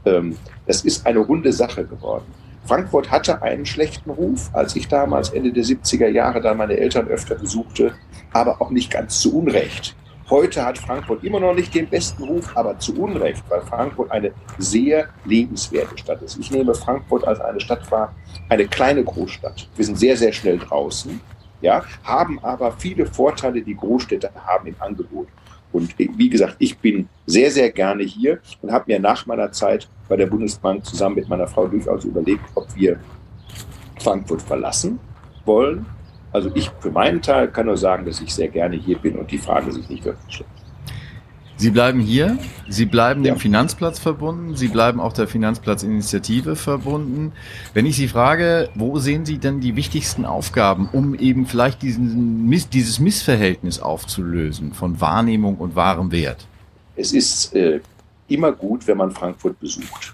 Ähm, 0.05 0.37
das 0.67 0.83
ist 0.83 1.05
eine 1.05 1.19
runde 1.19 1.53
Sache 1.53 1.85
geworden. 1.85 2.25
Frankfurt 2.65 3.09
hatte 3.09 3.41
einen 3.41 3.65
schlechten 3.65 4.09
Ruf, 4.09 4.49
als 4.53 4.75
ich 4.75 4.87
damals 4.87 5.29
Ende 5.29 5.53
der 5.53 5.63
70er 5.63 6.07
Jahre 6.07 6.41
dann 6.41 6.57
meine 6.57 6.77
Eltern 6.77 7.07
öfter 7.07 7.35
besuchte, 7.35 7.93
aber 8.33 8.61
auch 8.61 8.71
nicht 8.71 8.91
ganz 8.91 9.19
zu 9.19 9.37
Unrecht. 9.37 9.95
Heute 10.29 10.65
hat 10.65 10.79
Frankfurt 10.79 11.23
immer 11.23 11.39
noch 11.39 11.53
nicht 11.53 11.73
den 11.75 11.87
besten 11.87 12.23
Ruf, 12.23 12.57
aber 12.57 12.79
zu 12.79 12.99
Unrecht, 12.99 13.43
weil 13.47 13.61
Frankfurt 13.61 14.11
eine 14.11 14.31
sehr 14.57 15.09
lebenswerte 15.23 15.95
Stadt 15.99 16.21
ist. 16.23 16.39
Ich 16.39 16.49
nehme 16.49 16.73
Frankfurt 16.73 17.27
als 17.27 17.39
eine 17.39 17.59
Stadt 17.59 17.89
wahr, 17.91 18.13
eine 18.49 18.67
kleine 18.67 19.03
Großstadt. 19.03 19.69
Wir 19.75 19.85
sind 19.85 19.99
sehr, 19.99 20.17
sehr 20.17 20.33
schnell 20.33 20.57
draußen, 20.57 21.21
ja, 21.61 21.83
haben 22.03 22.39
aber 22.43 22.71
viele 22.73 23.05
Vorteile, 23.05 23.61
die 23.61 23.75
Großstädte 23.75 24.29
haben 24.45 24.67
im 24.67 24.75
Angebot. 24.79 25.27
Und 25.71 25.97
wie 25.97 26.29
gesagt, 26.29 26.55
ich 26.59 26.77
bin 26.77 27.09
sehr, 27.25 27.51
sehr 27.51 27.69
gerne 27.71 28.03
hier 28.03 28.39
und 28.61 28.71
habe 28.71 28.85
mir 28.87 28.99
nach 28.99 29.25
meiner 29.25 29.51
Zeit 29.51 29.89
bei 30.07 30.15
der 30.15 30.27
Bundesbank 30.27 30.85
zusammen 30.85 31.15
mit 31.15 31.27
meiner 31.27 31.47
Frau 31.47 31.67
durchaus 31.67 32.05
überlegt, 32.05 32.45
ob 32.55 32.73
wir 32.75 32.99
Frankfurt 33.99 34.41
verlassen 34.41 34.99
wollen 35.43 35.85
also 36.35 36.51
ich 36.53 36.69
für 36.81 36.91
meinen 36.91 37.21
Teil 37.21 37.47
kann 37.47 37.65
nur 37.65 37.77
sagen, 37.77 38.05
dass 38.05 38.19
ich 38.19 38.35
sehr 38.35 38.49
gerne 38.49 38.75
hier 38.75 38.97
bin 38.97 39.15
und 39.15 39.31
die 39.31 39.37
Frage 39.37 39.71
sich 39.71 39.87
nicht 39.87 40.03
wirklich 40.03 40.35
stellt. 40.35 40.49
Sie 41.57 41.71
bleiben 41.71 42.01
hier, 42.01 42.37
Sie 42.67 42.85
bleiben 42.85 43.23
ja. 43.23 43.33
dem 43.33 43.39
Finanzplatz 43.39 43.99
verbunden, 43.99 44.55
Sie 44.57 44.67
bleiben 44.67 44.99
auch 44.99 45.13
der 45.13 45.27
Finanzplatzinitiative 45.27 46.57
verbunden. 46.57 47.31
Wenn 47.73 47.85
ich 47.85 47.95
Sie 47.95 48.09
frage, 48.09 48.69
wo 48.75 48.99
sehen 48.99 49.25
Sie 49.25 49.37
denn 49.37 49.61
die 49.61 49.77
wichtigsten 49.77 50.25
Aufgaben, 50.25 50.89
um 50.91 51.15
eben 51.15 51.45
vielleicht 51.45 51.81
diesen, 51.81 52.49
dieses 52.73 52.99
Missverhältnis 52.99 53.79
aufzulösen 53.79 54.73
von 54.73 54.99
Wahrnehmung 54.99 55.55
und 55.55 55.75
wahrem 55.75 56.11
Wert? 56.11 56.45
Es 56.97 57.13
ist 57.13 57.55
äh, 57.55 57.79
immer 58.27 58.51
gut, 58.51 58.85
wenn 58.87 58.97
man 58.97 59.11
Frankfurt 59.11 59.57
besucht, 59.59 60.13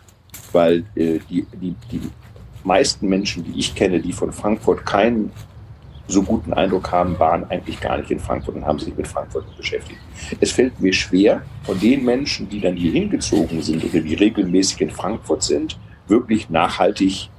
weil 0.51 0.83
äh, 0.95 1.19
die, 1.27 1.45
die, 1.59 1.75
die 1.91 2.01
meisten 2.63 3.07
Menschen, 3.07 3.43
die 3.43 3.59
ich 3.59 3.73
kenne, 3.73 3.99
die 3.99 4.13
von 4.13 4.31
Frankfurt 4.31 4.85
keinen 4.85 5.31
so 6.07 6.23
guten 6.23 6.53
Eindruck 6.53 6.91
haben, 6.91 7.17
waren 7.19 7.49
eigentlich 7.49 7.79
gar 7.79 7.97
nicht 7.97 8.11
in 8.11 8.19
Frankfurt 8.19 8.55
und 8.55 8.65
haben 8.65 8.79
sich 8.79 8.95
mit 8.95 9.07
Frankfurt 9.07 9.45
beschäftigt. 9.55 9.99
Es 10.39 10.51
fällt 10.51 10.79
mir 10.79 10.93
schwer, 10.93 11.43
von 11.63 11.79
den 11.79 12.03
Menschen, 12.03 12.49
die 12.49 12.59
dann 12.59 12.75
hier 12.75 12.91
hingezogen 12.91 13.61
sind 13.61 13.83
oder 13.83 14.01
die 14.01 14.15
regelmäßig 14.15 14.81
in 14.81 14.89
Frankfurt 14.91 15.43
sind, 15.43 15.77
wirklich 16.07 16.49
nachhaltig 16.49 17.29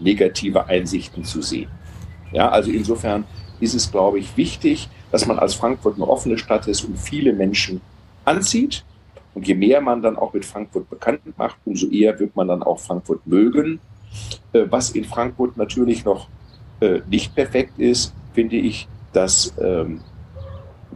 negative 0.00 0.66
Einsichten 0.66 1.24
zu 1.24 1.40
sehen. 1.40 1.68
Ja, 2.32 2.48
also 2.50 2.70
insofern 2.70 3.24
ist 3.60 3.74
es, 3.74 3.90
glaube 3.90 4.18
ich, 4.18 4.36
wichtig, 4.36 4.88
dass 5.10 5.26
man 5.26 5.38
als 5.38 5.54
Frankfurt 5.54 5.96
eine 5.96 6.08
offene 6.08 6.36
Stadt 6.36 6.66
ist 6.66 6.84
und 6.84 6.98
viele 6.98 7.32
Menschen 7.32 7.80
anzieht. 8.24 8.84
Und 9.34 9.46
je 9.48 9.54
mehr 9.54 9.80
man 9.80 10.02
dann 10.02 10.16
auch 10.16 10.32
mit 10.32 10.44
Frankfurt 10.44 10.88
bekannt 10.90 11.20
macht, 11.36 11.56
umso 11.64 11.88
eher 11.88 12.18
wird 12.18 12.36
man 12.36 12.48
dann 12.48 12.62
auch 12.62 12.78
Frankfurt 12.78 13.26
mögen. 13.26 13.80
Äh, 14.52 14.66
was 14.70 14.90
in 14.90 15.04
Frankfurt 15.04 15.56
natürlich 15.56 16.04
noch 16.04 16.28
äh, 16.80 17.00
nicht 17.08 17.34
perfekt 17.34 17.78
ist, 17.78 18.14
finde 18.32 18.56
ich, 18.56 18.88
dass 19.12 19.54
ähm, 19.60 20.00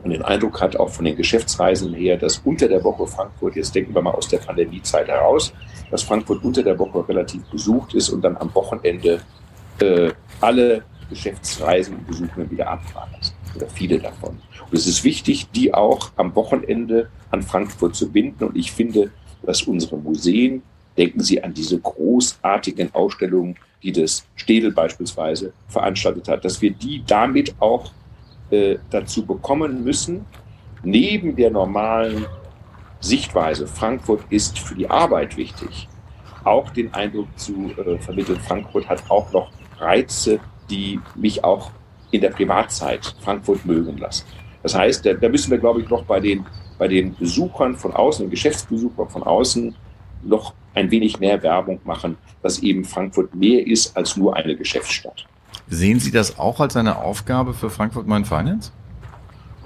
man 0.02 0.10
den 0.10 0.22
Eindruck 0.22 0.60
hat, 0.60 0.76
auch 0.76 0.90
von 0.90 1.04
den 1.04 1.16
Geschäftsreisen 1.16 1.94
her, 1.94 2.16
dass 2.16 2.38
unter 2.38 2.68
der 2.68 2.82
Woche 2.84 3.06
Frankfurt, 3.06 3.56
jetzt 3.56 3.74
denken 3.74 3.94
wir 3.94 4.02
mal 4.02 4.12
aus 4.12 4.28
der 4.28 4.38
Pandemiezeit 4.38 5.08
heraus, 5.08 5.52
dass 5.90 6.02
Frankfurt 6.02 6.44
unter 6.44 6.62
der 6.62 6.78
Woche 6.78 7.08
relativ 7.08 7.42
besucht 7.50 7.94
ist 7.94 8.10
und 8.10 8.22
dann 8.22 8.36
am 8.36 8.54
Wochenende 8.54 9.20
äh, 9.80 10.10
alle 10.40 10.84
Geschäftsreisen 11.08 11.96
und 11.96 12.06
Besuchenden 12.06 12.50
wieder 12.50 12.68
abfahren 12.68 13.10
lassen. 13.16 13.34
Oder 13.56 13.66
viele 13.68 13.98
davon. 13.98 14.38
Und 14.70 14.74
es 14.74 14.86
ist 14.86 15.04
wichtig, 15.04 15.50
die 15.50 15.72
auch 15.72 16.10
am 16.16 16.34
Wochenende 16.34 17.08
an 17.30 17.42
Frankfurt 17.42 17.96
zu 17.96 18.10
binden. 18.10 18.44
Und 18.44 18.56
ich 18.56 18.72
finde, 18.72 19.10
dass 19.42 19.62
unsere 19.62 19.96
Museen, 19.96 20.62
denken 20.96 21.20
Sie 21.20 21.42
an 21.42 21.54
diese 21.54 21.78
großartigen 21.78 22.94
Ausstellungen 22.94 23.56
die 23.82 23.92
das 23.92 24.26
Städel 24.36 24.72
beispielsweise 24.72 25.52
veranstaltet 25.68 26.28
hat, 26.28 26.44
dass 26.44 26.60
wir 26.60 26.72
die 26.72 27.02
damit 27.06 27.54
auch 27.60 27.90
äh, 28.50 28.78
dazu 28.90 29.24
bekommen 29.24 29.84
müssen, 29.84 30.24
neben 30.82 31.36
der 31.36 31.50
normalen 31.50 32.26
Sichtweise, 33.00 33.66
Frankfurt 33.66 34.22
ist 34.30 34.58
für 34.58 34.74
die 34.74 34.90
Arbeit 34.90 35.36
wichtig, 35.36 35.88
auch 36.44 36.70
den 36.70 36.92
Eindruck 36.94 37.28
zu 37.36 37.70
äh, 37.76 37.98
vermitteln, 37.98 38.40
Frankfurt 38.40 38.88
hat 38.88 39.02
auch 39.10 39.30
noch 39.32 39.50
Reize, 39.78 40.40
die 40.70 40.98
mich 41.14 41.44
auch 41.44 41.70
in 42.10 42.20
der 42.20 42.30
Privatzeit 42.30 43.14
Frankfurt 43.20 43.64
mögen 43.66 43.98
lassen. 43.98 44.24
Das 44.62 44.74
heißt, 44.74 45.04
da, 45.06 45.14
da 45.14 45.28
müssen 45.28 45.50
wir, 45.50 45.58
glaube 45.58 45.82
ich, 45.82 45.88
noch 45.88 46.04
bei 46.04 46.20
den, 46.20 46.46
bei 46.78 46.88
den 46.88 47.14
Besuchern 47.14 47.76
von 47.76 47.92
außen, 47.92 48.24
den 48.24 48.30
Geschäftsbesuchern 48.30 49.08
von 49.08 49.22
außen, 49.22 49.74
noch 50.22 50.54
ein 50.78 50.90
wenig 50.92 51.18
mehr 51.18 51.42
Werbung 51.42 51.80
machen, 51.84 52.16
dass 52.42 52.60
eben 52.60 52.84
Frankfurt 52.84 53.34
mehr 53.34 53.66
ist 53.66 53.96
als 53.96 54.16
nur 54.16 54.36
eine 54.36 54.56
Geschäftsstadt. 54.56 55.26
Sehen 55.68 55.98
Sie 55.98 56.12
das 56.12 56.38
auch 56.38 56.60
als 56.60 56.76
eine 56.76 56.96
Aufgabe 56.96 57.52
für 57.52 57.68
Frankfurt 57.68 58.06
Main 58.06 58.24
Finance? 58.24 58.70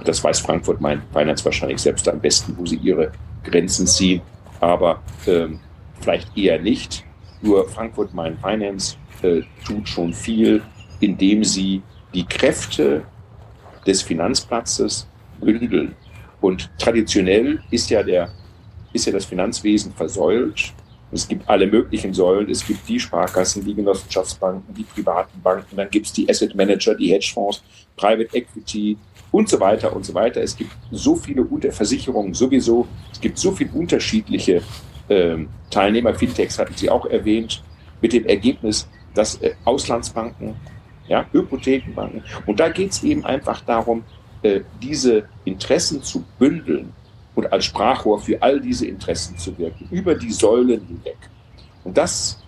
Das 0.05 0.25
weiß 0.25 0.41
Frankfurt 0.41 0.81
Main 0.81 1.03
Finance 1.13 1.45
wahrscheinlich 1.45 1.81
selbst 1.81 2.09
am 2.09 2.19
besten, 2.19 2.57
wo 2.57 2.67
sie 2.67 2.77
ihre 2.77 3.13
Grenzen 3.45 3.87
ziehen, 3.87 4.23
aber 4.61 5.01
ähm, 5.27 5.61
vielleicht 6.01 6.37
eher 6.37 6.59
nicht. 6.61 7.05
Nur 7.43 7.69
Frankfurt 7.69 8.15
Main 8.15 8.39
Finance 8.39 8.97
äh, 9.23 9.43
tut 9.65 9.87
schon 9.87 10.13
viel, 10.13 10.63
indem 11.01 11.45
sie 11.45 11.83
die 12.15 12.25
Kräfte 12.25 13.05
des 13.87 14.03
Finanzplatzes 14.03 15.07
bündeln. 15.41 15.95
Und 16.41 16.71
traditionell 16.79 17.61
ist 17.71 17.91
ja, 17.91 18.03
der, 18.03 18.31
ist 18.93 19.07
ja 19.07 19.13
das 19.13 19.27
Finanzwesen 19.27 19.93
versäult 19.93 20.73
es 21.13 21.29
gibt 21.29 21.49
alle 21.49 21.67
möglichen 21.67 22.15
Säulen. 22.15 22.51
Es 22.51 22.67
gibt 22.67 22.89
die 22.89 22.99
Sparkassen, 22.99 23.65
die 23.65 23.75
Genossenschaftsbanken, 23.75 24.75
die 24.75 24.85
privaten 24.85 25.41
Banken. 25.43 25.77
Dann 25.77 25.91
gibt 25.91 26.07
es 26.07 26.13
die 26.13 26.29
Asset 26.29 26.55
Manager, 26.55 26.95
die 26.95 27.13
Hedgefonds, 27.13 27.63
Private 27.97 28.35
Equity 28.35 28.97
und 29.31 29.49
so 29.49 29.61
weiter 29.61 29.95
und 29.95 30.07
so 30.07 30.15
weiter. 30.15 30.41
Es 30.41 30.57
gibt 30.57 30.71
so 30.91 31.15
viele 31.15 31.47
Versicherungen 31.71 32.33
sowieso. 32.33 32.89
Es 33.13 33.21
gibt 33.21 33.39
so 33.39 33.53
viele 33.53 33.71
unterschiedliche 33.73 34.63
ähm, 35.11 35.49
Teilnehmer. 35.71 36.15
Fintechs 36.15 36.59
hatten 36.59 36.75
Sie 36.75 36.89
auch 36.89 37.05
erwähnt. 37.07 37.63
Mit 38.01 38.15
dem 38.15 38.25
Ergebnis, 38.25 38.89
dass 39.15 39.37
äh, 39.43 39.53
Auslandsbanken, 39.65 40.55
ja, 41.09 41.27
Hypothekenbanken. 41.31 42.25
Und 42.47 42.59
da 42.59 42.71
geht 42.71 42.93
es 42.93 43.03
eben 43.03 43.25
einfach 43.25 43.61
darum, 43.61 44.03
äh, 44.43 44.63
diese 44.81 45.29
Interessen 45.45 46.03
zu 46.03 46.25
bündeln 46.39 46.95
und 47.35 47.53
als 47.53 47.65
Sprachrohr 47.65 48.19
für 48.19 48.41
all 48.43 48.61
diese 48.61 48.87
Interessen 48.87 49.37
zu 49.39 49.57
wirken, 49.59 49.89
über 49.91 50.15
die 50.15 50.33
Säulen 50.33 50.87
hinweg. 50.87 51.19
Und 51.85 51.97
das 51.97 52.43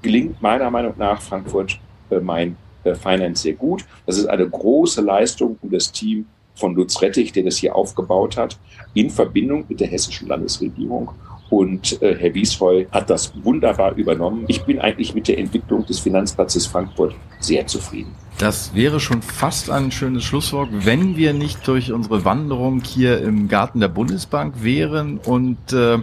gelingt 0.00 0.40
meiner 0.42 0.70
Meinung 0.70 0.94
nach 0.96 1.20
Frankfurt 1.20 1.78
äh, 2.10 2.18
Main 2.18 2.56
äh, 2.84 2.94
Finance 2.94 3.42
sehr 3.42 3.54
gut. 3.54 3.84
Das 4.06 4.18
ist 4.18 4.26
eine 4.26 4.48
große 4.48 5.00
Leistung 5.00 5.58
und 5.62 5.72
das 5.72 5.92
Team 5.92 6.26
von 6.54 6.74
Lutz 6.74 7.00
Rettich, 7.00 7.32
der 7.32 7.44
das 7.44 7.56
hier 7.56 7.74
aufgebaut 7.74 8.36
hat, 8.36 8.58
in 8.94 9.10
Verbindung 9.10 9.64
mit 9.68 9.80
der 9.80 9.88
hessischen 9.88 10.28
Landesregierung. 10.28 11.10
Und 11.52 12.00
äh, 12.00 12.16
Herr 12.18 12.32
Wiesheu 12.32 12.86
hat 12.90 13.10
das 13.10 13.30
wunderbar 13.44 13.94
übernommen. 13.96 14.46
Ich 14.48 14.62
bin 14.62 14.80
eigentlich 14.80 15.14
mit 15.14 15.28
der 15.28 15.36
Entwicklung 15.36 15.84
des 15.84 15.98
Finanzplatzes 15.98 16.66
Frankfurt 16.66 17.14
sehr 17.40 17.66
zufrieden. 17.66 18.14
Das 18.38 18.74
wäre 18.74 19.00
schon 19.00 19.20
fast 19.20 19.68
ein 19.68 19.90
schönes 19.92 20.24
Schlusswort, 20.24 20.70
wenn 20.72 21.18
wir 21.18 21.34
nicht 21.34 21.68
durch 21.68 21.92
unsere 21.92 22.24
Wanderung 22.24 22.80
hier 22.82 23.20
im 23.20 23.48
Garten 23.48 23.80
der 23.80 23.88
Bundesbank 23.88 24.62
wären 24.64 25.18
und 25.18 25.74
äh, 25.74 25.98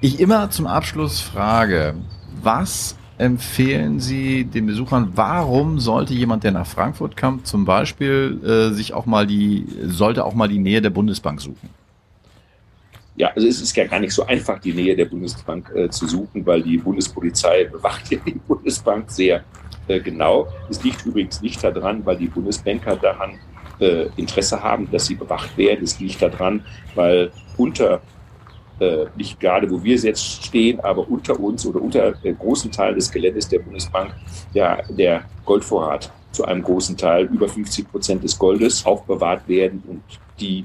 ich 0.00 0.18
immer 0.18 0.48
zum 0.48 0.66
Abschluss 0.66 1.20
frage, 1.20 1.96
was 2.42 2.96
empfehlen 3.18 4.00
Sie 4.00 4.46
den 4.46 4.64
Besuchern, 4.64 5.10
warum 5.14 5.78
sollte 5.78 6.14
jemand, 6.14 6.42
der 6.42 6.52
nach 6.52 6.66
Frankfurt 6.66 7.18
kommt, 7.18 7.46
zum 7.46 7.66
Beispiel 7.66 8.40
äh, 8.42 8.74
sich 8.74 8.94
auch 8.94 9.04
mal 9.04 9.26
die, 9.26 9.66
sollte 9.84 10.24
auch 10.24 10.32
mal 10.32 10.48
die 10.48 10.58
Nähe 10.58 10.80
der 10.80 10.88
Bundesbank 10.88 11.42
suchen? 11.42 11.68
Ja, 13.20 13.30
also 13.34 13.46
es 13.48 13.60
ist 13.60 13.76
ja 13.76 13.86
gar 13.86 14.00
nicht 14.00 14.14
so 14.14 14.24
einfach, 14.24 14.58
die 14.60 14.72
Nähe 14.72 14.96
der 14.96 15.04
Bundesbank 15.04 15.70
äh, 15.74 15.90
zu 15.90 16.06
suchen, 16.06 16.46
weil 16.46 16.62
die 16.62 16.78
Bundespolizei 16.78 17.64
bewacht 17.64 18.10
ja 18.10 18.18
die 18.24 18.32
Bundesbank 18.48 19.10
sehr 19.10 19.44
äh, 19.88 20.00
genau. 20.00 20.48
Es 20.70 20.82
liegt 20.82 21.04
übrigens 21.04 21.42
nicht 21.42 21.62
daran, 21.62 22.06
weil 22.06 22.16
die 22.16 22.28
Bundesbanker 22.28 22.96
daran 22.96 23.38
äh, 23.78 24.06
Interesse 24.16 24.62
haben, 24.62 24.90
dass 24.90 25.04
sie 25.04 25.16
bewacht 25.16 25.54
werden. 25.58 25.84
Es 25.84 26.00
liegt 26.00 26.22
daran, 26.22 26.64
weil 26.94 27.30
unter 27.58 28.00
äh, 28.78 29.04
nicht 29.16 29.38
gerade, 29.38 29.70
wo 29.70 29.84
wir 29.84 29.96
jetzt 29.96 30.46
stehen, 30.46 30.80
aber 30.80 31.06
unter 31.06 31.38
uns 31.38 31.66
oder 31.66 31.82
unter 31.82 32.14
äh, 32.24 32.32
großen 32.32 32.72
Teilen 32.72 32.94
des 32.94 33.12
Geländes 33.12 33.46
der 33.50 33.58
Bundesbank 33.58 34.14
ja 34.54 34.78
der 34.88 35.24
Goldvorrat 35.44 36.10
zu 36.32 36.46
einem 36.46 36.62
großen 36.62 36.96
Teil, 36.96 37.26
über 37.26 37.50
50 37.50 37.90
Prozent 37.90 38.24
des 38.24 38.38
Goldes, 38.38 38.86
aufbewahrt 38.86 39.46
werden 39.46 39.82
und 39.86 40.02
die 40.40 40.64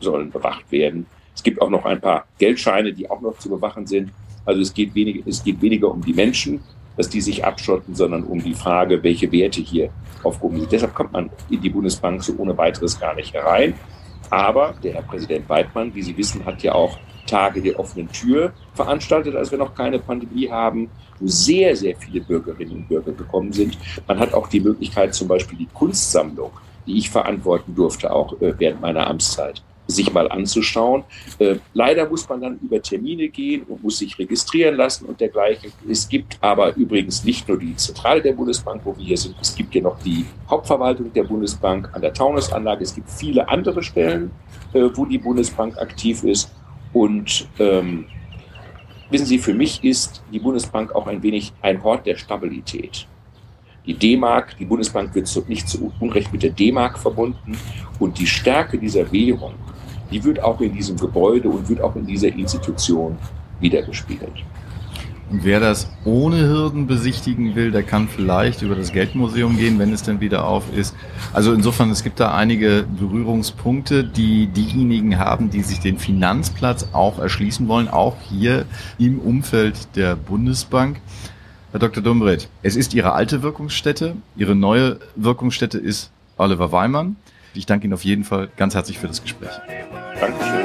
sollen 0.00 0.30
bewacht 0.30 0.70
werden. 0.70 1.06
Es 1.38 1.44
gibt 1.44 1.62
auch 1.62 1.70
noch 1.70 1.84
ein 1.84 2.00
paar 2.00 2.26
Geldscheine, 2.38 2.92
die 2.92 3.08
auch 3.08 3.20
noch 3.20 3.38
zu 3.38 3.48
bewachen 3.48 3.86
sind. 3.86 4.10
Also 4.44 4.60
es 4.60 4.74
geht, 4.74 4.92
wenig, 4.96 5.22
es 5.24 5.44
geht 5.44 5.62
weniger 5.62 5.88
um 5.88 6.04
die 6.04 6.12
Menschen, 6.12 6.58
dass 6.96 7.08
die 7.08 7.20
sich 7.20 7.44
abschotten, 7.44 7.94
sondern 7.94 8.24
um 8.24 8.42
die 8.42 8.54
Frage, 8.54 9.00
welche 9.04 9.30
Werte 9.30 9.60
hier 9.60 9.90
aufgehoben 10.24 10.58
sind. 10.58 10.72
Deshalb 10.72 10.96
kommt 10.96 11.12
man 11.12 11.30
in 11.48 11.60
die 11.60 11.70
Bundesbank 11.70 12.24
so 12.24 12.34
ohne 12.38 12.58
weiteres 12.58 12.98
gar 12.98 13.14
nicht 13.14 13.32
herein. 13.32 13.74
Aber 14.30 14.74
der 14.82 14.94
Herr 14.94 15.02
Präsident 15.02 15.48
Weidmann, 15.48 15.94
wie 15.94 16.02
Sie 16.02 16.16
wissen, 16.16 16.44
hat 16.44 16.60
ja 16.64 16.74
auch 16.74 16.98
Tage 17.28 17.62
der 17.62 17.78
offenen 17.78 18.10
Tür 18.10 18.52
veranstaltet, 18.74 19.36
als 19.36 19.52
wir 19.52 19.58
noch 19.58 19.76
keine 19.76 20.00
Pandemie 20.00 20.50
haben, 20.50 20.90
wo 21.20 21.28
sehr, 21.28 21.76
sehr 21.76 21.94
viele 21.94 22.20
Bürgerinnen 22.20 22.78
und 22.78 22.88
Bürger 22.88 23.12
gekommen 23.12 23.52
sind. 23.52 23.78
Man 24.08 24.18
hat 24.18 24.34
auch 24.34 24.48
die 24.48 24.58
Möglichkeit, 24.58 25.14
zum 25.14 25.28
Beispiel 25.28 25.56
die 25.56 25.68
Kunstsammlung, 25.72 26.50
die 26.84 26.98
ich 26.98 27.08
verantworten 27.08 27.76
durfte, 27.76 28.12
auch 28.12 28.32
äh, 28.40 28.54
während 28.58 28.80
meiner 28.80 29.06
Amtszeit, 29.06 29.62
sich 29.88 30.12
mal 30.12 30.30
anzuschauen. 30.30 31.02
Äh, 31.38 31.56
leider 31.72 32.08
muss 32.08 32.28
man 32.28 32.40
dann 32.40 32.58
über 32.62 32.80
Termine 32.80 33.28
gehen 33.28 33.62
und 33.62 33.82
muss 33.82 33.98
sich 33.98 34.18
registrieren 34.18 34.76
lassen 34.76 35.06
und 35.06 35.20
dergleichen. 35.20 35.72
Es 35.88 36.08
gibt 36.08 36.38
aber 36.42 36.76
übrigens 36.76 37.24
nicht 37.24 37.48
nur 37.48 37.58
die 37.58 37.74
Zentrale 37.74 38.20
der 38.20 38.34
Bundesbank, 38.34 38.82
wo 38.84 38.96
wir 38.96 39.04
hier 39.04 39.16
sind, 39.16 39.34
es 39.40 39.54
gibt 39.54 39.74
ja 39.74 39.80
noch 39.80 39.98
die 40.02 40.26
Hauptverwaltung 40.48 41.12
der 41.12 41.24
Bundesbank 41.24 41.88
an 41.94 42.02
der 42.02 42.12
Taunusanlage. 42.12 42.84
Es 42.84 42.94
gibt 42.94 43.10
viele 43.10 43.48
andere 43.48 43.82
Stellen, 43.82 44.30
äh, 44.74 44.82
wo 44.94 45.06
die 45.06 45.18
Bundesbank 45.18 45.78
aktiv 45.78 46.22
ist. 46.22 46.52
Und 46.92 47.48
ähm, 47.58 48.06
wissen 49.10 49.26
Sie, 49.26 49.38
für 49.38 49.54
mich 49.54 49.82
ist 49.82 50.22
die 50.30 50.38
Bundesbank 50.38 50.94
auch 50.94 51.06
ein 51.06 51.22
wenig 51.22 51.52
ein 51.62 51.82
Hort 51.82 52.06
der 52.06 52.16
Stabilität. 52.16 53.06
Die 53.86 53.94
D-Mark, 53.94 54.54
die 54.58 54.66
Bundesbank 54.66 55.14
wird 55.14 55.48
nicht 55.48 55.66
zu 55.66 55.90
Unrecht 55.98 56.30
mit 56.30 56.42
der 56.42 56.50
D-Mark 56.50 56.98
verbunden 56.98 57.56
und 57.98 58.18
die 58.18 58.26
Stärke 58.26 58.76
dieser 58.76 59.10
Währung 59.10 59.54
die 60.10 60.22
wird 60.24 60.42
auch 60.42 60.60
in 60.60 60.72
diesem 60.72 60.96
Gebäude 60.96 61.48
und 61.48 61.68
wird 61.68 61.80
auch 61.80 61.96
in 61.96 62.06
dieser 62.06 62.28
Institution 62.28 63.16
wiedergespiegelt. 63.60 64.44
Und 65.30 65.44
wer 65.44 65.60
das 65.60 65.90
ohne 66.06 66.38
Hürden 66.38 66.86
besichtigen 66.86 67.54
will, 67.54 67.70
der 67.70 67.82
kann 67.82 68.08
vielleicht 68.08 68.62
über 68.62 68.74
das 68.74 68.92
Geldmuseum 68.92 69.58
gehen, 69.58 69.78
wenn 69.78 69.92
es 69.92 70.02
denn 70.02 70.20
wieder 70.20 70.46
auf 70.46 70.74
ist. 70.74 70.94
Also 71.34 71.52
insofern, 71.52 71.90
es 71.90 72.02
gibt 72.02 72.18
da 72.18 72.34
einige 72.34 72.86
Berührungspunkte, 72.98 74.04
die 74.04 74.46
diejenigen 74.46 75.18
haben, 75.18 75.50
die 75.50 75.60
sich 75.60 75.80
den 75.80 75.98
Finanzplatz 75.98 76.88
auch 76.92 77.18
erschließen 77.18 77.68
wollen, 77.68 77.88
auch 77.88 78.16
hier 78.30 78.64
im 78.98 79.18
Umfeld 79.18 79.96
der 79.96 80.16
Bundesbank. 80.16 80.98
Herr 81.72 81.80
Dr. 81.80 82.02
Dumbredt, 82.02 82.48
es 82.62 82.76
ist 82.76 82.94
Ihre 82.94 83.12
alte 83.12 83.42
Wirkungsstätte. 83.42 84.16
Ihre 84.34 84.54
neue 84.54 84.98
Wirkungsstätte 85.14 85.76
ist 85.76 86.10
Oliver 86.38 86.72
Weimann. 86.72 87.16
Ich 87.58 87.66
danke 87.66 87.86
Ihnen 87.86 87.94
auf 87.94 88.04
jeden 88.04 88.22
Fall 88.22 88.48
ganz 88.56 88.76
herzlich 88.76 89.00
für 89.00 89.08
das 89.08 89.20
Gespräch. 89.20 89.50
Dankeschön. 90.20 90.62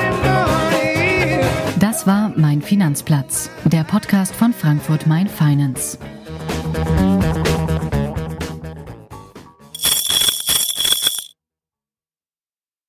Das 1.80 2.06
war 2.06 2.32
Mein 2.38 2.62
Finanzplatz, 2.62 3.50
der 3.66 3.84
Podcast 3.84 4.36
von 4.36 4.54
Frankfurt 4.54 5.08
Mein 5.08 5.28
Finance. 5.28 5.98